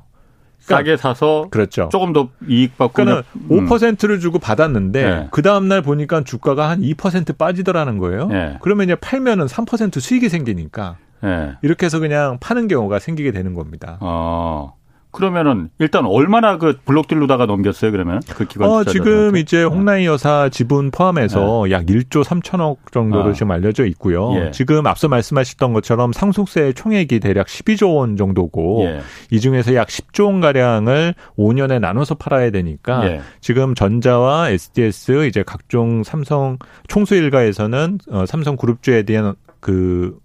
[0.66, 1.90] 그러니까 싸게 사서 그렇죠.
[1.92, 3.68] 조금 더 이익 받고 그러니까 음.
[3.68, 5.28] 5%를 주고 받았는데 네.
[5.32, 8.28] 그 다음 날 보니까 주가가 한 2% 빠지더라는 거예요.
[8.28, 8.58] 네.
[8.62, 11.54] 그러면 이제 팔면은 3% 수익이 생기니까 네.
[11.64, 13.98] 이렇게 해서 그냥 파는 경우가 생기게 되는 겁니다.
[14.00, 14.76] 어.
[15.14, 19.64] 그러면은 일단 얼마나 그 블록딜로다가 넘겼어요 그러면 그 기관 어, 지금 이제 네.
[19.64, 21.72] 홍나희 여사 지분 포함해서 네.
[21.72, 23.34] 약 1조 3천억 정도로 아.
[23.34, 24.34] 지금 알려져 있고요.
[24.36, 24.52] 예.
[24.52, 29.02] 지금 앞서 말씀하셨던 것처럼 상속세 총액이 대략 12조 원 정도고 예.
[29.30, 33.22] 이 중에서 약 10조 원 가량을 5년에 나눠서 팔아야 되니까 예.
[33.40, 36.58] 지금 전자와 SDS 이제 각종 삼성
[36.88, 40.18] 총수 일가에서는 어, 삼성 그룹주에 대한 그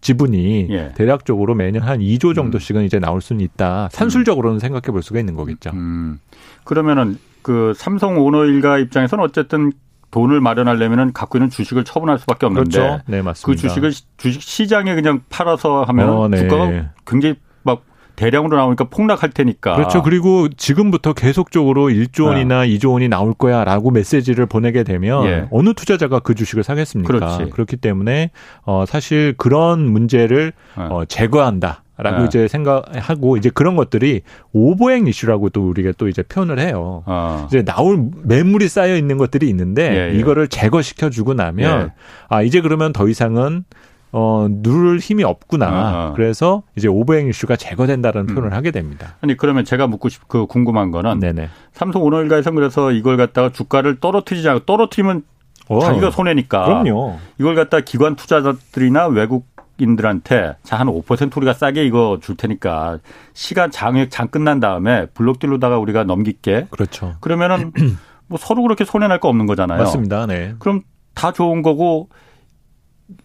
[0.00, 0.92] 지분이 예.
[0.94, 2.86] 대략적으로 매년 한 2조 정도씩은 음.
[2.86, 3.88] 이제 나올 수는 있다.
[3.92, 4.60] 산술적으로는 음.
[4.60, 5.70] 생각해 볼 수가 있는 거겠죠.
[5.74, 6.18] 음.
[6.64, 9.72] 그러면은 그 삼성 오너 일가 입장에서는 어쨌든
[10.10, 13.02] 돈을 마련하려면은 갖고 있는 주식을 처분할 수밖에 없는데 그렇죠.
[13.06, 13.46] 네, 맞습니다.
[13.46, 16.38] 그 주식을 주식 시장에 그냥 팔아서 하면 어, 네.
[16.38, 17.36] 주가가 굉장히
[18.20, 19.76] 대량으로 나오니까 폭락할 테니까.
[19.76, 20.02] 그렇죠.
[20.02, 22.68] 그리고 지금부터 계속적으로 1조 원이나 네.
[22.68, 25.48] 2조 원이 나올 거야 라고 메시지를 보내게 되면 예.
[25.50, 27.10] 어느 투자자가 그 주식을 사겠습니까?
[27.10, 27.50] 그렇지.
[27.50, 28.30] 그렇기 때문에
[28.62, 30.84] 어 사실 그런 문제를 네.
[30.84, 31.82] 어 제거한다.
[32.02, 32.24] 라고 네.
[32.24, 37.02] 이제 생각하고 이제 그런 것들이 오버행 이슈라고 또 우리가 또 이제 표현을 해요.
[37.04, 37.46] 어.
[37.46, 40.18] 이제 나올 매물이 쌓여 있는 것들이 있는데 예, 예.
[40.18, 41.92] 이거를 제거시켜 주고 나면 예.
[42.28, 43.64] 아 이제 그러면 더 이상은
[44.12, 45.66] 어, 누를 힘이 없구나.
[45.68, 48.26] 아, 그래서 이제 오버행 이슈가 제거된다는 음.
[48.34, 49.16] 표현을 하게 됩니다.
[49.20, 51.48] 아니 그러면 제가 묻고 싶, 그 궁금한 거는 네네.
[51.72, 55.22] 삼성 오너일가에서 그래서 이걸 갖다가 주가를 떨어뜨리지 않고 떨어뜨리면
[55.68, 56.64] 어, 자기가 손해니까.
[56.64, 57.18] 그럼요.
[57.38, 59.48] 이걸 갖다 기관 투자자들이나 외국
[59.78, 62.98] 인들한테 자 한 5% 우리가 싸게 이거 줄 테니까
[63.32, 66.66] 시간 장액 장 끝난 다음에 블록딜로다가 우리가 넘길게.
[66.70, 67.14] 그렇죠.
[67.20, 67.72] 그러면은
[68.26, 69.78] 뭐 서로 그렇게 손해 날 거 없는 거잖아요.
[69.78, 70.26] 맞습니다.
[70.26, 70.54] 네.
[70.58, 70.82] 그럼
[71.14, 72.08] 다 좋은 거고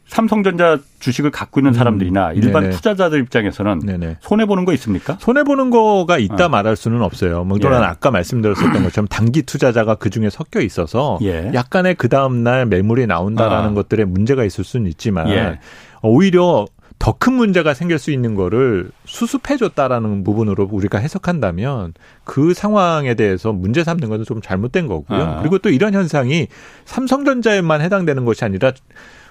[0.07, 1.73] 삼성전자 주식을 갖고 있는 음.
[1.73, 2.75] 사람들이나 일반 네네.
[2.75, 5.17] 투자자들 입장에서는 손해 보는 거 있습니까?
[5.19, 6.49] 손해 보는 거가 있다 어.
[6.49, 7.43] 말할 수는 없어요.
[7.43, 7.83] 뭐 또는 예.
[7.83, 11.51] 아까 말씀드렸었던 것처럼 단기 투자자가 그 중에 섞여 있어서 예.
[11.53, 13.73] 약간의 그 다음 날 매물이 나온다라는 어.
[13.73, 15.59] 것들에 문제가 있을 수는 있지만 예.
[16.01, 16.65] 오히려
[16.97, 23.83] 더 큰 문제가 생길 수 있는 거를 수습해줬다라는 부분으로 우리가 해석한다면 그 상황에 대해서 문제
[23.83, 25.21] 삼는 것은 좀 잘못된 거고요.
[25.21, 25.39] 아.
[25.39, 26.47] 그리고 또 이런 현상이
[26.85, 28.71] 삼성전자에만 해당되는 것이 아니라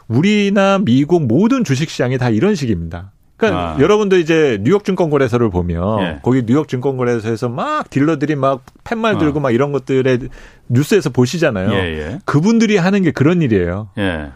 [0.08, 3.12] 우리나 미국 모든 주식시장이 다 이런 식입니다.
[3.36, 3.80] 그러니까 아.
[3.80, 6.18] 여러분도 이제 뉴욕 증권거래소를 보면 예.
[6.22, 9.42] 거기 뉴욕 증권거래소에서 막 딜러들이 막 팻말 들고 어.
[9.42, 10.18] 막 이런 것들에
[10.68, 11.72] 뉴스에서 보시잖아요.
[11.72, 11.98] 예예.
[11.98, 12.18] 예.
[12.24, 13.88] 그분들이 하는 게 그런 일이에요.
[13.98, 14.30] 예.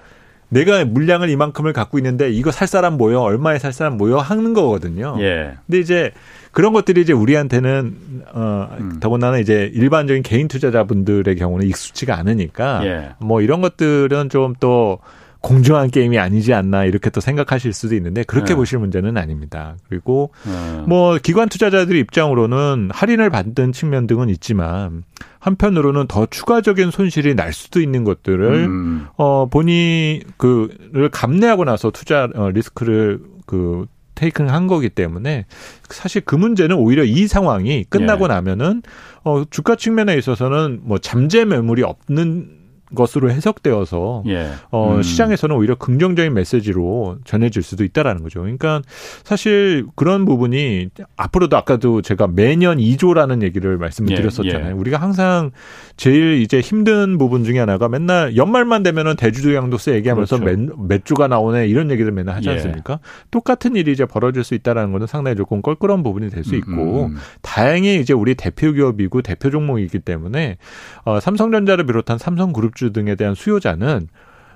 [0.50, 5.16] 내가 물량을 이만큼을 갖고 있는데 이거 살 사람 모여 얼마에 살 사람 모여 하는 거거든요.
[5.20, 5.54] 예.
[5.66, 6.10] 근데 이제
[6.52, 7.94] 그런 것들이 이제 우리한테는
[8.32, 8.96] 어 음.
[9.00, 13.10] 더군다나 이제 일반적인 개인 투자자분들의 경우는 익숙치가 않으니까 예.
[13.20, 14.98] 뭐 이런 것들은 좀또
[15.40, 18.54] 공정한 게임이 아니지 않나 이렇게 또 생각하실 수도 있는데 그렇게 네.
[18.56, 19.76] 보실 문제는 아닙니다.
[19.88, 20.82] 그리고 네.
[20.86, 25.04] 뭐 기관 투자자들 입장으로는 할인을 받는 측면 등은 있지만
[25.38, 29.06] 한편으로는 더 추가적인 손실이 날 수도 있는 것들을 음.
[29.16, 33.86] 어 본인이 그를 감내하고 나서 투자 어, 리스크를 그
[34.16, 35.46] 테이크는 한 거기 때문에
[35.88, 38.28] 사실 그 문제는 오히려 이 상황이 끝나고 예.
[38.28, 38.82] 나면은
[39.22, 42.57] 어 주가 측면에 있어서는 뭐 잠재 매물이 없는
[42.94, 44.48] 것으로 해석되어서 예.
[44.70, 45.02] 어, 음.
[45.02, 48.40] 시장에서는 오히려 긍정적인 메시지로 전해질 수도 있다라는 거죠.
[48.40, 48.82] 그러니까
[49.24, 54.16] 사실 그런 부분이 앞으로도 아까도 제가 매년 2조라는 얘기를 말씀을 예.
[54.16, 54.70] 드렸었잖아요.
[54.70, 54.72] 예.
[54.72, 55.52] 우리가 항상
[55.96, 60.60] 제일 이제 힘든 부분 중에 하나가 맨날 연말만 되면은 대주주 양도세 얘기하면서 그렇죠.
[60.60, 62.54] 몇, 몇 주가 나오네 이런 얘기를 맨날 하지 예.
[62.54, 62.98] 않습니까?
[63.30, 67.12] 똑같은 일이 이제 벌어질 수 있다라는 것은 상당히 조금 껄끄러운 부분이 될 수 있고 음,
[67.12, 67.16] 음.
[67.42, 70.56] 다행히 이제 우리 대표 기업이고 대표 종목이기 때문에
[71.04, 74.08] 어, 삼성전자를 비롯한 삼성그룹 기업주 등에 대한 수요자는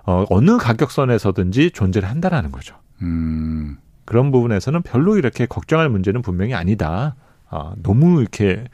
[0.04, 2.76] 어, 어느 가격선에서든지 존재를 한다라는 거죠.
[3.02, 3.76] 음.
[4.04, 7.14] 그런 부분에서는 별로 이렇게 걱정할 문제는 분명히 아니다.
[7.50, 8.64] 아, 너무 이렇게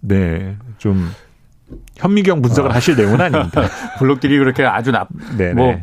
[0.00, 1.10] 네, 좀
[1.96, 2.74] 현미경 분석을 아.
[2.74, 3.62] 하실 내용은 아닙니다.
[3.98, 5.06] 블록들이 그렇게 아주 나,
[5.36, 5.54] 네네.
[5.54, 5.76] 뭐,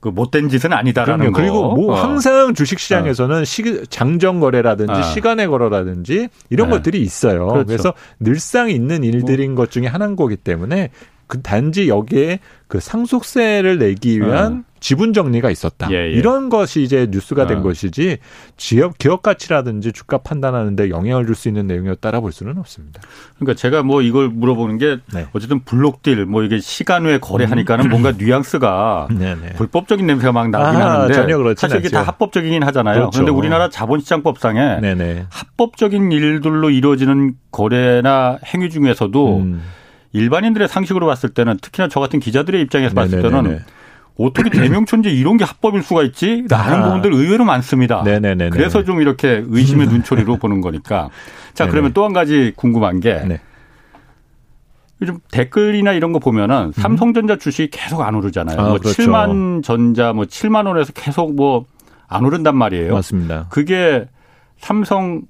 [0.00, 1.32] 그 못된 짓은 아니다라는 그럼요.
[1.32, 1.40] 거.
[1.40, 2.02] 그리고 뭐 어.
[2.02, 3.44] 항상 주식 시장에서는 어.
[3.44, 5.02] 시, 장정 거래라든지 어.
[5.02, 6.76] 시간의 거래라든지 이런 네.
[6.76, 7.46] 것들이 있어요.
[7.48, 7.66] 그렇죠.
[7.66, 9.64] 그래서 늘상 있는 일들인 뭐.
[9.64, 10.90] 것 중에 하나인 거기 때문에
[11.30, 14.70] 그 단지 여기에 그 상속세를 내기 위한 어.
[14.80, 15.90] 지분 정리가 있었다.
[15.90, 16.10] 예, 예.
[16.10, 17.62] 이런 것이 이제 뉴스가 된 어.
[17.62, 18.18] 것이지
[18.56, 23.00] 지역 기업 가치라든지 주가 판단하는데 영향을 줄 수 있는 내용이었다라 볼 수는 없습니다.
[23.36, 25.26] 그러니까 제가 뭐 이걸 물어보는 게 네.
[25.32, 27.90] 어쨌든 블록딜 뭐 이게 시간 외에 거래하니까는 음.
[27.90, 29.34] 뭔가 뉘앙스가 네네.
[29.40, 29.52] 네.
[29.54, 31.96] 불법적인 냄새가 막 나긴 아, 하는데 전혀 그렇지 사실 이게 않죠.
[31.96, 32.94] 다 합법적이긴 하잖아요.
[32.94, 33.10] 그렇죠.
[33.12, 34.94] 그런데 우리나라 자본시장법상에 네네.
[34.94, 35.26] 네.
[35.30, 39.62] 합법적인 일들로 이루어지는 거래나 행위 중에서도 음.
[40.12, 43.60] 일반인들의 상식으로 봤을 때는 특히나 저 같은 기자들의 입장에서 봤을 때는
[44.18, 46.44] 어떻게 대명천지 이런 게 합법일 수가 있지?
[46.50, 46.84] 라는 아.
[46.84, 48.02] 부분들 의외로 많습니다.
[48.02, 48.50] 네네네.
[48.50, 51.08] 그래서 좀 이렇게 의심의 눈초리로 보는 거니까.
[51.54, 51.70] 자, 네네.
[51.70, 53.40] 그러면 또 한 가지 궁금한 게 네.
[55.00, 56.72] 요즘 댓글이나 이런 거 보면은 음.
[56.72, 58.58] 삼성전자 주식이 계속 안 오르잖아요.
[58.60, 59.02] 아, 뭐 그렇죠.
[59.02, 61.64] 7만 전자 뭐 7만 원에서 계속 뭐
[62.12, 62.92] 안 오른단 말이에요.
[62.92, 63.46] 맞습니다.
[63.50, 64.08] 그게
[64.58, 65.22] 삼성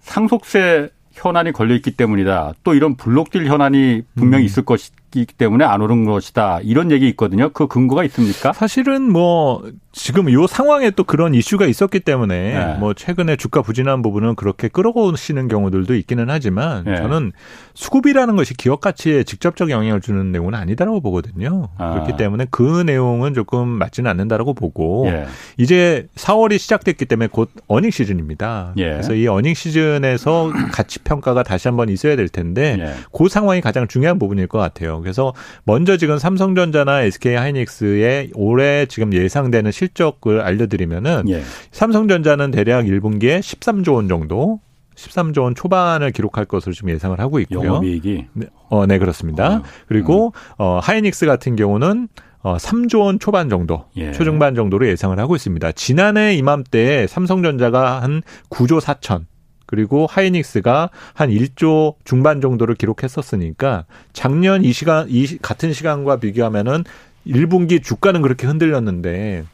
[0.00, 0.90] 상속세
[1.20, 2.54] 현안이 걸려 있기 때문이다.
[2.64, 4.46] 또 이런 블록딜 현안이 분명히 음.
[4.46, 6.60] 있을 것이 기 때문에 안 오른 것이다.
[6.62, 7.50] 이런 얘기 있거든요.
[7.50, 8.52] 그 근거가 있습니까?
[8.52, 12.74] 사실은 뭐 지금 이 상황에 또 그런 이슈가 있었기 때문에 네.
[12.78, 16.96] 뭐 최근에 주가 부진한 부분은 그렇게 끌어오시는 경우들도 있기는 하지만 네.
[16.96, 17.32] 저는
[17.74, 21.70] 수급이라는 것이 기업 가치에 직접적 영향을 주는 내용은 아니다라고 보거든요.
[21.76, 21.94] 아.
[21.94, 25.26] 그렇기 때문에 그 내용은 조금 맞지는 않는다라고 보고 예.
[25.56, 28.74] 이제 4월이 시작됐기 때문에 곧 어닝 시즌입니다.
[28.76, 28.90] 예.
[28.90, 32.94] 그래서 이 어닝 시즌에서 가치 평가가 다시 한번 있어야 될 텐데 예.
[33.12, 34.99] 그 상황이 가장 중요한 부분일 것 같아요.
[35.02, 35.32] 그래서
[35.64, 41.42] 먼저 지금 삼성전자나 SK 하이닉스의 올해 지금 예상되는 실적을 알려드리면은 예.
[41.72, 44.60] 삼성전자는 대략 1분기에 13조 원 정도
[44.94, 47.64] 13조 원 초반을 기록할 것으로 지금 예상을 하고 있고요.
[47.64, 49.56] 영업이익이 네, 어, 네 그렇습니다.
[49.56, 50.54] 어, 그리고 음.
[50.58, 52.08] 어, 하이닉스 같은 경우는
[52.42, 54.12] 어, 3조 원 초반 정도, 예.
[54.12, 55.72] 초중반 정도로 예상을 하고 있습니다.
[55.72, 59.26] 지난해 이맘때 삼성전자가 한 9조 4천,
[59.70, 66.82] 그리고 하이닉스가 한 1조 중반 정도를 기록했었으니까 작년 이 시간 이 같은 시간과 비교하면은
[67.24, 69.44] 1분기 주가는 그렇게 흔들렸는데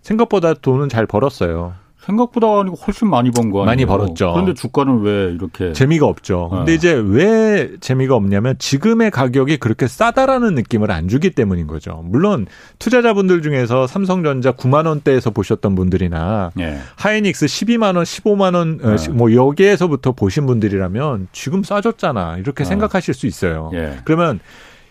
[0.00, 1.74] 생각보다 돈은 잘 벌었어요.
[2.00, 3.66] 생각보다 훨씬 많이 번 거 아니에요?
[3.66, 4.32] 많이 벌었죠.
[4.32, 6.48] 그런데 주가는 왜 이렇게 재미가 없죠.
[6.50, 6.74] 근데 네.
[6.74, 12.02] 이제 왜 재미가 없냐면 지금의 가격이 그렇게 싸다라는 느낌을 안 주기 때문인 거죠.
[12.04, 12.46] 물론
[12.78, 16.78] 투자자분들 중에서 삼성전자 9만 원대에서 보셨던 분들이나 네.
[16.96, 19.08] 하이닉스 12만 원, 15만 원, 어, 네.
[19.10, 22.66] 뭐 여기에서부터 보신 분들이라면 지금 싸졌잖아 이렇게 어.
[22.66, 23.70] 생각하실 수 있어요.
[23.74, 23.98] 예.
[24.04, 24.40] 그러면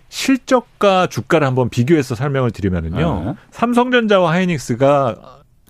[0.10, 3.24] 실적과 주가를 한번 비교해서 설명을 드리면은요.
[3.26, 3.34] 네.
[3.52, 5.16] 삼성전자와 하이닉스가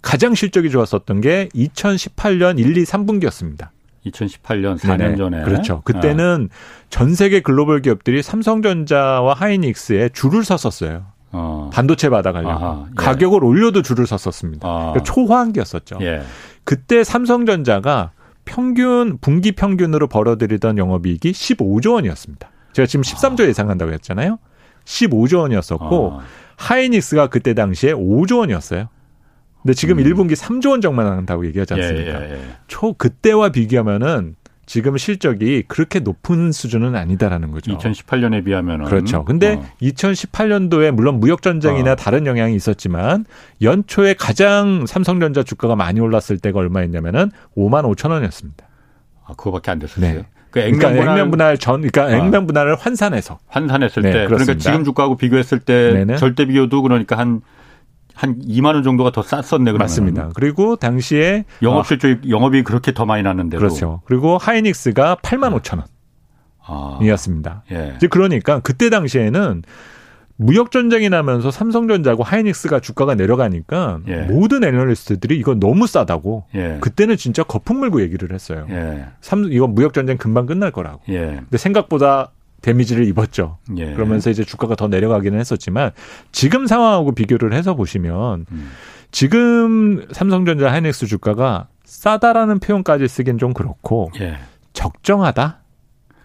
[0.01, 3.69] 가장 실적이 좋았었던 게 2018년 1, 2, 3분기였습니다.
[4.05, 5.15] 2018년 4년 네네.
[5.17, 5.81] 전에 그렇죠.
[5.83, 6.55] 그때는 어.
[6.89, 11.05] 전 세계 글로벌 기업들이 삼성전자와 하이닉스에 줄을 섰었어요.
[11.31, 11.69] 어.
[11.73, 12.93] 반도체 받아가려고 예.
[12.95, 14.67] 가격을 올려도 줄을 섰었습니다.
[14.67, 14.79] 어.
[14.93, 15.97] 그러니까 초호황기였었죠.
[16.01, 16.21] 예.
[16.63, 18.11] 그때 삼성전자가
[18.45, 22.49] 평균 분기 평균으로 벌어들이던 영업이익이 15조 원이었습니다.
[22.73, 23.47] 제가 지금 13조 아.
[23.47, 24.39] 예상한다고 했잖아요.
[24.85, 26.23] 15조 원이었었고 아.
[26.55, 28.87] 하이닉스가 그때 당시에 5조 원이었어요.
[29.67, 30.03] 근데 지금 음.
[30.05, 32.23] 1분기 3조 원 정만 한다고 얘기하지 예, 않습니까?
[32.23, 32.39] 예, 예, 예.
[32.67, 37.77] 초 그때와 비교하면은 지금 실적이 그렇게 높은 수준은 아니다라는 거죠.
[37.77, 39.25] 2018년에 비하면은 그렇죠.
[39.25, 39.65] 근데 어.
[39.81, 41.95] 2018년도에 물론 무역 전쟁이나 어.
[41.95, 43.25] 다른 영향이 있었지만
[43.61, 48.65] 연초에 가장 삼성전자 주가가 많이 올랐을 때가 얼마였냐면은 5만 5천 원이었습니다.
[49.25, 50.13] 아, 그거밖에 안 됐었어요.
[50.13, 50.25] 네.
[50.49, 52.17] 그 액면 그러니까 분할, 액면 분할 전, 그러니까 아.
[52.17, 54.45] 액면 분할을 환산해서 환산했을 네, 때, 그렇습니다.
[54.45, 56.15] 그러니까 지금 주가하고 비교했을 때 네네.
[56.15, 57.41] 절대 비교도 그러니까 한
[58.17, 59.77] 한 2만 원 정도가 더 쌌었네 그러면.
[59.77, 60.29] 맞습니다.
[60.33, 64.01] 그리고 당시에 영업 실적 어, 영업이 그렇게 더 많이 났는데도 그렇죠.
[64.05, 65.83] 그리고 하이닉스가 8만 5천
[66.67, 67.63] 원이었습니다.
[67.69, 67.93] 아, 예.
[67.95, 69.61] 이제 그러니까 그때 당시에는
[70.35, 74.21] 무역 전쟁이 나면서 삼성전자고 하이닉스가 주가가 내려가니까 예.
[74.23, 76.77] 모든 애널리스트들이 이거 너무 싸다고 예.
[76.81, 78.65] 그때는 진짜 거품 물고 얘기를 했어요.
[78.69, 79.05] 예.
[79.21, 81.01] 삼 이건 무역 전쟁 금방 끝날 거라고.
[81.09, 81.37] 예.
[81.39, 82.31] 근데 생각보다
[82.67, 83.59] 데미지를 입었죠.
[83.77, 83.93] 예.
[83.93, 85.91] 그러면서 이제 주가가 더 내려가기는 했었지만
[86.33, 88.71] 지금 상황하고 비교를 해서 보시면 음.
[89.11, 94.37] 지금 삼성전자 하이닉스 주가가 싸다라는 표현까지 쓰긴 좀 그렇고 예.
[94.73, 95.61] 적정하다.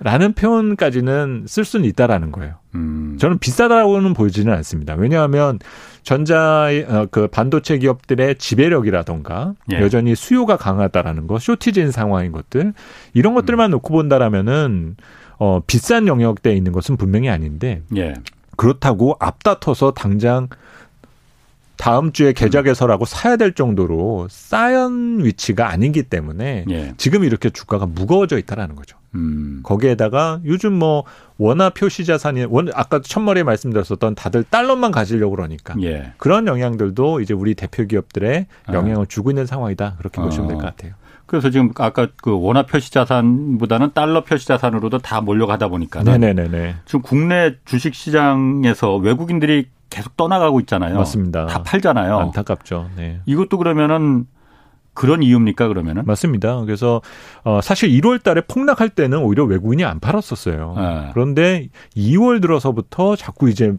[0.05, 2.55] 라는 표현까지는 쓸 수는 있다라는 거예요.
[2.74, 3.16] 음.
[3.20, 4.95] 저는 비싸다고는 보이지는 않습니다.
[4.95, 5.61] 왜냐하면
[6.03, 9.80] 전자 어, 그 반도체 기업들의 지배력이라던가 예.
[9.80, 12.72] 여전히 수요가 강하다라는 거, 쇼티진 상황인 것들
[13.14, 13.72] 이런 것들만 음.
[13.72, 14.97] 놓고 본다라면은
[15.45, 18.14] 어, 비싼 영역대에 있는 것은 분명히 아닌데 예.
[18.57, 20.47] 그렇다고 앞다퉈서 당장
[21.76, 26.95] 다음 주에 계좌 개설하고 사야 될 정도로 쌓연 위치가 아니기 때문에 예.
[26.97, 28.97] 지금 이렇게 주가가 무거워져 있다라는 거죠.
[29.16, 29.61] 음.
[29.64, 31.03] 거기에다가 요즘 뭐
[31.38, 36.12] 원화 표시 자산이 원 아까 첫머리에 말씀드렸었던 다들 달러만 가지려고 그러니까 예.
[36.18, 38.72] 그런 영향들도 이제 우리 대표 기업들의 아.
[38.72, 39.07] 영향을 아.
[39.09, 40.24] 주고 있는 상황이다 그렇게 아.
[40.24, 40.93] 보시면 될 것 같아요.
[41.26, 46.76] 그래서 지금 아까 그 원화 표시 자산보다는 달러 표시 자산으로도 다 몰려가다 보니까 네네네.
[46.84, 50.96] 지금 국내 주식 시장에서 외국인들이 계속 떠나가고 있잖아요.
[50.96, 51.46] 맞습니다.
[51.46, 52.18] 다 팔잖아요.
[52.18, 52.90] 안타깝죠.
[52.96, 53.20] 네.
[53.26, 54.26] 이것도 그러면은
[54.94, 56.02] 그런 이유입니까 그러면은?
[56.04, 56.60] 맞습니다.
[56.62, 57.00] 그래서
[57.44, 60.74] 어 사실 1월 달에 폭락할 때는 오히려 외국인이 안 팔았었어요.
[60.76, 61.10] 네.
[61.12, 63.74] 그런데 2월 들어서부터 자꾸 이제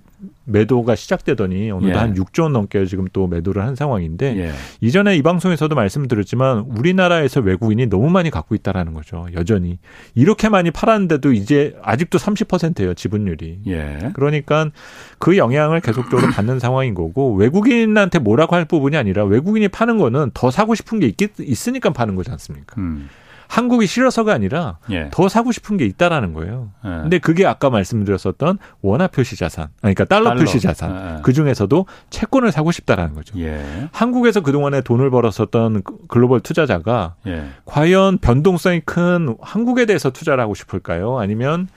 [0.45, 1.99] 매도가 시작되더니 오늘도 예.
[1.99, 4.51] 한 6조 원 넘게 지금 또 매도를 한 상황인데 예.
[4.82, 9.26] 이전에 이 방송에서도 말씀드렸지만 우리나라에서 외국인이 너무 많이 갖고 있다라는 거죠.
[9.34, 9.80] 여전히
[10.15, 13.59] 이렇게 많이 팔았는데도 이제 아직도 30%예요 지분율이.
[13.67, 14.11] 예.
[14.13, 14.69] 그러니까
[15.17, 20.51] 그 영향을 계속적으로 받는 상황인 거고 외국인한테 뭐라고 할 부분이 아니라 외국인이 파는 거는 더
[20.51, 22.76] 사고 싶은 게 있, 있으니까 파는 거지 않습니까?
[22.80, 23.09] 음.
[23.53, 25.09] 한국이 싫어서가 아니라 예.
[25.11, 26.71] 더 사고 싶은 게 있다라는 거예요.
[26.85, 26.89] 예.
[26.89, 30.39] 근데 그게 아까 말씀드렸었던 원화 표시 자산, 그러니까 달러, 달러.
[30.39, 31.21] 표시 자산 예.
[31.21, 33.39] 그 중에서도 채권을 사고 싶다라는 거죠.
[33.39, 33.63] 예.
[33.91, 37.45] 한국에서 그 동안에 돈을 벌었었던 글로벌 투자자가 예.
[37.65, 41.19] 과연 변동성이 큰 한국에 대해서 투자를 하고 싶을까요?
[41.19, 41.67] 아니면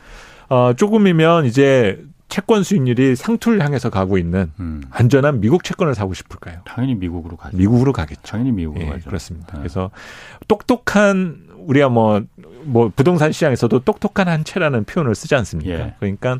[0.48, 4.82] 어 조금이면 이제 채권 수익률이 상투를 향해서 가고 있는 음.
[4.90, 6.60] 안전한 미국 채권을 사고 싶을까요?
[6.64, 7.56] 당연히 미국으로 가죠.
[7.56, 8.22] 미국으로 가겠죠.
[8.22, 9.04] 당연히 미국으로 예, 가죠.
[9.04, 9.52] 그렇습니다.
[9.52, 9.58] 네.
[9.58, 9.90] 그래서
[10.48, 12.22] 똑똑한 우리가 뭐,
[12.64, 15.72] 뭐 부동산 시장에서도 똑똑한 한 채라는 표현을 쓰지 않습니까?
[15.72, 15.94] 예.
[15.98, 16.38] 그러니까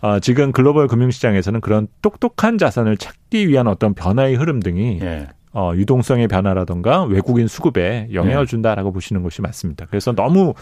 [0.00, 5.28] 어, 지금 글로벌 금융시장에서는 그런 똑똑한 자산을 찾기 위한 어떤 변화의 흐름 등이 예.
[5.52, 8.46] 어, 유동성의 변화라던가 외국인 수급에 영향을 예.
[8.46, 9.86] 준다라고 보시는 것이 맞습니다.
[9.90, 10.54] 그래서 너무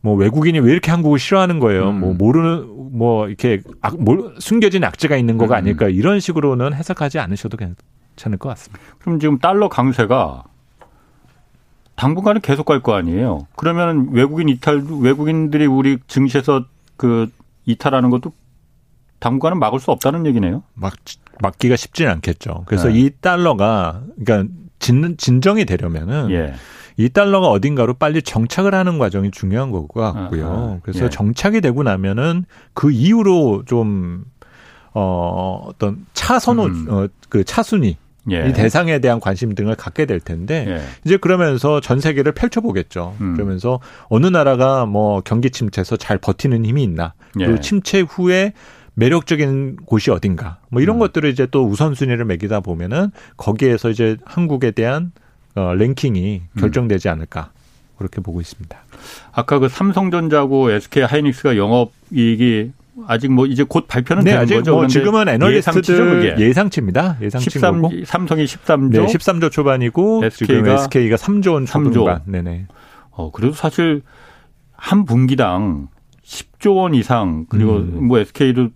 [0.00, 1.90] 뭐 외국인이 왜 이렇게 한국을 싫어하는 거예요?
[1.90, 2.00] 음.
[2.00, 5.58] 뭐 모르는 뭐 이렇게 악, 뭐 숨겨진 악재가 있는 거가 음.
[5.58, 8.80] 아닐까 이런 식으로는 해석하지 않으셔도 괜찮을 것 같습니다.
[8.98, 10.44] 그럼 지금 달러 강세가
[11.98, 13.46] 당분간은 계속 갈 거 아니에요.
[13.56, 16.64] 그러면 외국인 이탈 외국인들이 우리 증시에서
[16.96, 17.28] 그
[17.66, 18.32] 이탈하는 것도
[19.18, 20.62] 당분간은 막을 수 없다는 얘기네요.
[20.74, 20.94] 막
[21.42, 22.62] 막기가 쉽지는 않겠죠.
[22.66, 23.00] 그래서 네.
[23.00, 26.54] 이 달러가 그러니까 진, 진정이 되려면은 예.
[26.96, 30.46] 이 달러가 어딘가로 빨리 정착을 하는 과정이 중요한 것 같고요.
[30.48, 31.10] 아, 그래서 예.
[31.10, 32.44] 정착이 되고 나면은
[32.74, 34.24] 그 이후로 좀
[34.94, 36.86] 어, 어떤 차선호 음.
[36.90, 37.96] 어, 그 차순위
[38.30, 38.48] 예.
[38.48, 40.80] 이 대상에 대한 관심 등을 갖게 될 텐데 예.
[41.04, 43.16] 이제 그러면서 전 세계를 펼쳐보겠죠.
[43.20, 43.34] 음.
[43.34, 47.60] 그러면서 어느 나라가 뭐 경기 침체에서 잘 버티는 힘이 있나 그리고 예.
[47.60, 48.52] 침체 후에
[48.94, 50.98] 매력적인 곳이 어딘가 뭐 이런 음.
[51.00, 55.12] 것들을 이제 또 우선순위를 매기다 보면은 거기에서 이제 한국에 대한
[55.54, 56.60] 어, 랭킹이 음.
[56.60, 57.50] 결정되지 않을까
[57.96, 58.76] 그렇게 보고 있습니다.
[59.32, 62.72] 아까 그 삼성전자고 SK 하이닉스가 영업 이익이
[63.06, 64.72] 아직 뭐 이제 곧 발표는 네, 되는 아직 거죠.
[64.72, 67.18] 뭐 지금은 애널리스트들 예상치입니다.
[67.20, 72.22] 예상치고 13, 삼성이 13조, 네, 13조 초반이고 SK가 SK가 3조 원 3조.
[72.26, 72.66] 네네.
[73.10, 74.02] 어 그래도 사실
[74.72, 75.88] 한 분기당
[76.24, 78.06] 10조 원 이상 그리고 음.
[78.08, 78.68] 뭐 SK도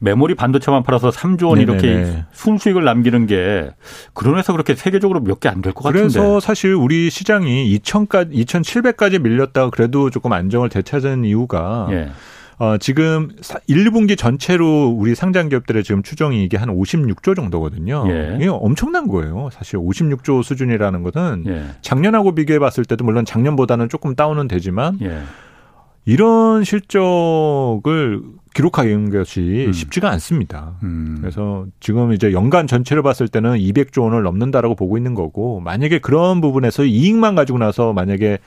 [0.00, 1.72] 메모리 반도체만 팔아서 3조 원 네네네.
[1.88, 3.68] 이렇게 순수익을 남기는 게
[4.14, 6.00] 그러면서 그렇게 세계적으로 몇 개 안 될 것 같은데.
[6.00, 12.10] 그래서 사실 우리 시장이 2,000까지 2,700까지 밀렸다가 그래도 조금 안정을 되찾은 이유가 예.
[12.58, 13.28] 어, 지금
[13.68, 18.04] 1, 2분기 전체로 우리 상장 기업들의 지금 추정이 이게 한 56조 정도거든요.
[18.08, 18.34] 예.
[18.36, 19.48] 이게 엄청난 거예요.
[19.52, 21.64] 사실 56조 수준이라는 것은 예.
[21.82, 25.22] 작년하고 비교해 봤을 때도 물론 작년보다는 조금 다운은 되지만 예.
[26.04, 28.22] 이런 실적을
[28.54, 29.72] 기록하는 것이 음.
[29.72, 30.72] 쉽지가 않습니다.
[30.82, 31.18] 음.
[31.20, 36.40] 그래서 지금 이제 연간 전체를 봤을 때는 200조 원을 넘는다라고 보고 있는 거고 만약에 그런
[36.40, 38.38] 부분에서 이익만 가지고 나서 만약에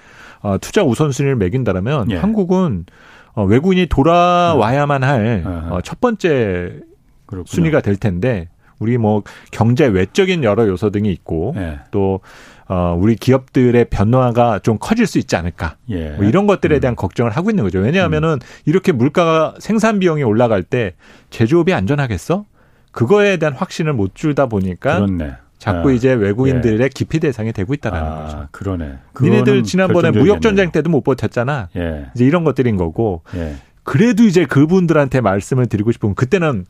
[0.42, 2.18] 어, 투자 우선순위를 매긴다면 예.
[2.18, 2.86] 한국은
[3.34, 6.80] 어, 외국인이 돌아와야만 할첫 어, 번째
[7.26, 7.46] 그렇군요.
[7.46, 11.80] 순위가 될 텐데 우리 뭐 경제 외적인 여러 요소 등이 있고 예.
[11.92, 12.20] 또
[12.68, 15.76] 어, 우리 기업들의 변화가 좀 커질 수 있지 않을까.
[15.90, 16.12] 예.
[16.12, 16.80] 뭐 이런 것들에 음.
[16.80, 16.96] 대한 음.
[16.96, 17.80] 걱정을 하고 있는 거죠.
[17.80, 18.40] 왜냐하면은 음.
[18.66, 20.94] 이렇게 물가가 생산 비용이 올라갈 때
[21.30, 22.46] 제조업이 안전하겠어?
[22.92, 25.34] 그거에 대한 확신을 못 주다 보니까 그렇네.
[25.62, 26.90] 자꾸 아, 이제 외국인들의 예.
[26.90, 28.48] 기피 대상이 되고 있다라는 아, 거죠.
[28.50, 28.96] 그러네.
[29.22, 31.70] 니네들 지난번에 무역 전쟁 때도 못 버텼잖아.
[31.78, 32.08] 예.
[32.16, 33.22] 이제 이런 것들인 거고.
[33.36, 33.58] 예.
[33.84, 36.66] 그래도 이제 그분들한테 말씀을 드리고 싶은 그때는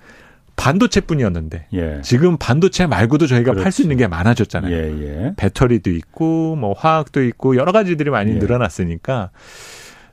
[0.57, 2.01] 반도체뿐이었는데 예.
[2.01, 4.75] 지금 반도체 말고도 저희가 팔 수 있는 게 많아졌잖아요.
[4.75, 5.33] 예, 예.
[5.37, 8.39] 배터리도 있고 뭐 화학도 있고 여러 가지들이 많이 예.
[8.39, 9.29] 늘어났으니까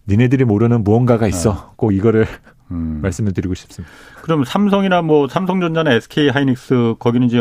[0.07, 1.53] 니네들이 모르는 무언가가 있어.
[1.53, 1.73] 아.
[1.75, 2.29] 꼭 이거를
[2.71, 3.01] 음.
[3.03, 3.93] 말씀을 드리고 싶습니다.
[4.23, 7.39] 그럼 삼성이나 뭐 삼성전자나 SK 하이닉스 거기는 이제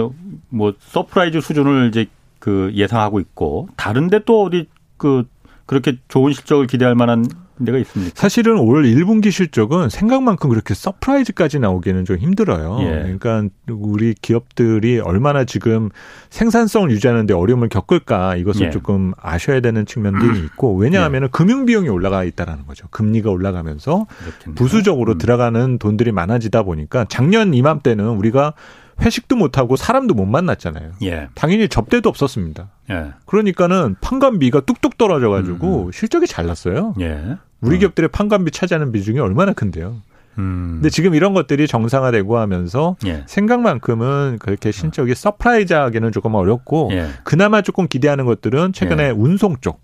[0.50, 2.08] 뭐 surprise 수준을 이제
[2.40, 4.68] 그 예상하고 있고 다른데 또 어디
[4.98, 5.26] 그
[5.66, 7.26] 그렇게 좋은 실적을 기대할 만한
[7.66, 8.14] 데가 있습니까?
[8.16, 12.78] 사실은 올 1분기 실적은 생각만큼 그렇게 surprise까지 나오기는 좀 힘들어요.
[12.82, 13.18] 예.
[13.18, 15.90] 그러니까 우리 기업들이 얼마나 지금
[16.30, 18.70] 생산성을 유지하는데 어려움을 겪을까 이것을 예.
[18.72, 21.28] 조금 아셔야 되는 측면들이 있고 왜냐하면 예.
[21.32, 22.88] 금융 비용이 올라가 있다라는 거죠.
[22.92, 24.56] 금리가 올라가면서 그렇겠네요.
[24.56, 25.18] 부수적으로 음.
[25.18, 28.54] 들어가는 돈들이 많아지다 보니까 작년 이맘때는 우리가
[29.02, 30.92] 회식도 못 하고 사람도 못 만났잖아요.
[31.04, 31.28] 예.
[31.36, 32.70] 당연히 접대도 없었습니다.
[32.90, 33.12] 예.
[33.26, 35.92] 그러니까는 판관비가 뚝뚝 떨어져 가지고 음.
[35.92, 36.94] 실적이 잘 났어요.
[37.00, 37.38] 예.
[37.62, 37.80] 우리 음.
[37.80, 39.98] 기업들의 판관비 차지하는 비중이 얼마나 큰데요.
[40.38, 40.74] 음.
[40.76, 43.24] 근데 지금 이런 것들이 정상화되고 하면서 예.
[43.26, 47.08] 생각만큼은 그렇게 실적이 surprise하기는 조금 어렵고 예.
[47.24, 49.10] 그나마 조금 기대하는 것들은 최근에 예.
[49.10, 49.80] 운송 쪽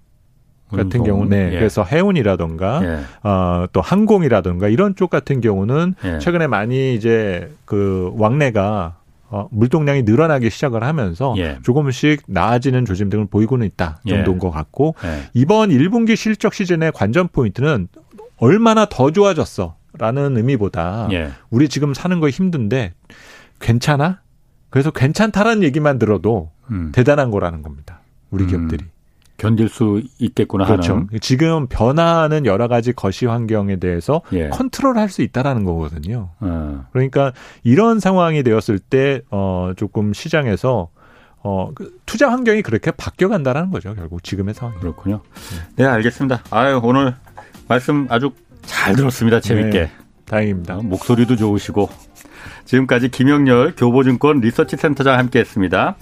[0.70, 1.04] 같은 운송.
[1.04, 1.58] 경우는 예.
[1.58, 3.28] 그래서 해운이라던가 예.
[3.28, 6.20] 어, 또 항공이라던가 이런 쪽 같은 경우는 예.
[6.20, 8.98] 최근에 많이 이제 그 왕래가
[9.34, 11.58] 어, 물동량이 늘어나기 시작을 하면서 예.
[11.64, 14.40] 조금씩 나아지는 조짐 등을 보이고는 있다 정도인 예.
[14.40, 15.30] 것 같고 예.
[15.34, 17.88] 이번 1분기 실적 시즌의 관전 포인트는
[18.38, 21.32] 얼마나 더 좋아졌어 라는 의미보다 예.
[21.50, 22.94] 우리 지금 사는 거 힘든데
[23.60, 24.22] 괜찮아?
[24.70, 26.92] 그래서 괜찮다라는 얘기만 들어도 음.
[26.94, 28.02] 대단한 거라는 겁니다.
[28.30, 28.50] 우리 음.
[28.50, 28.86] 기업들이.
[29.44, 30.94] 견딜 수 있겠구나 그렇죠.
[30.94, 31.08] 하는.
[31.22, 34.50] 지금 변화하는 여러 가지 거시 환경에 대해서 예.
[34.50, 36.30] 컨트롤할 수 있다라는 거거든요.
[36.40, 36.86] 어.
[36.92, 37.34] 그러니까
[37.64, 40.90] 이런 상황이 되었을 때 어, 조금 시장에서
[41.44, 44.80] 어, 그 투자 환경이 그렇게 바뀌어 간다는 거죠, 결국 지금의 상황.
[44.80, 45.22] 그렇군요.
[45.76, 46.42] 네, 알겠습니다.
[46.50, 47.16] 아유, 오늘
[47.68, 48.32] 말씀 아주
[48.62, 49.42] 잘 들었습니다.
[49.42, 49.80] 재밌게.
[49.80, 49.92] 네,
[50.26, 50.78] 다행입니다.
[50.78, 51.90] 어, 목소리도 좋으시고.
[52.66, 55.96] 지금까지 김형렬 교보증권 리서치 센터장 함께 했습니다.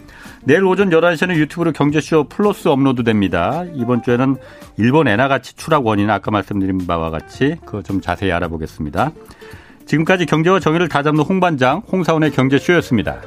[0.44, 3.64] 내일 오전 11시에는 유튜브로 경제쇼 플러스 업로드 됩니다.
[3.76, 4.38] 이번 주에는
[4.78, 9.12] 일본 엔화 가치 추락 원인 아까 말씀드린 바와 같이 그거 좀 자세히 알아보겠습니다.
[9.86, 13.22] 지금까지 경제와 정의를 다잡는 홍반장 홍사원의 경제쇼였습니다.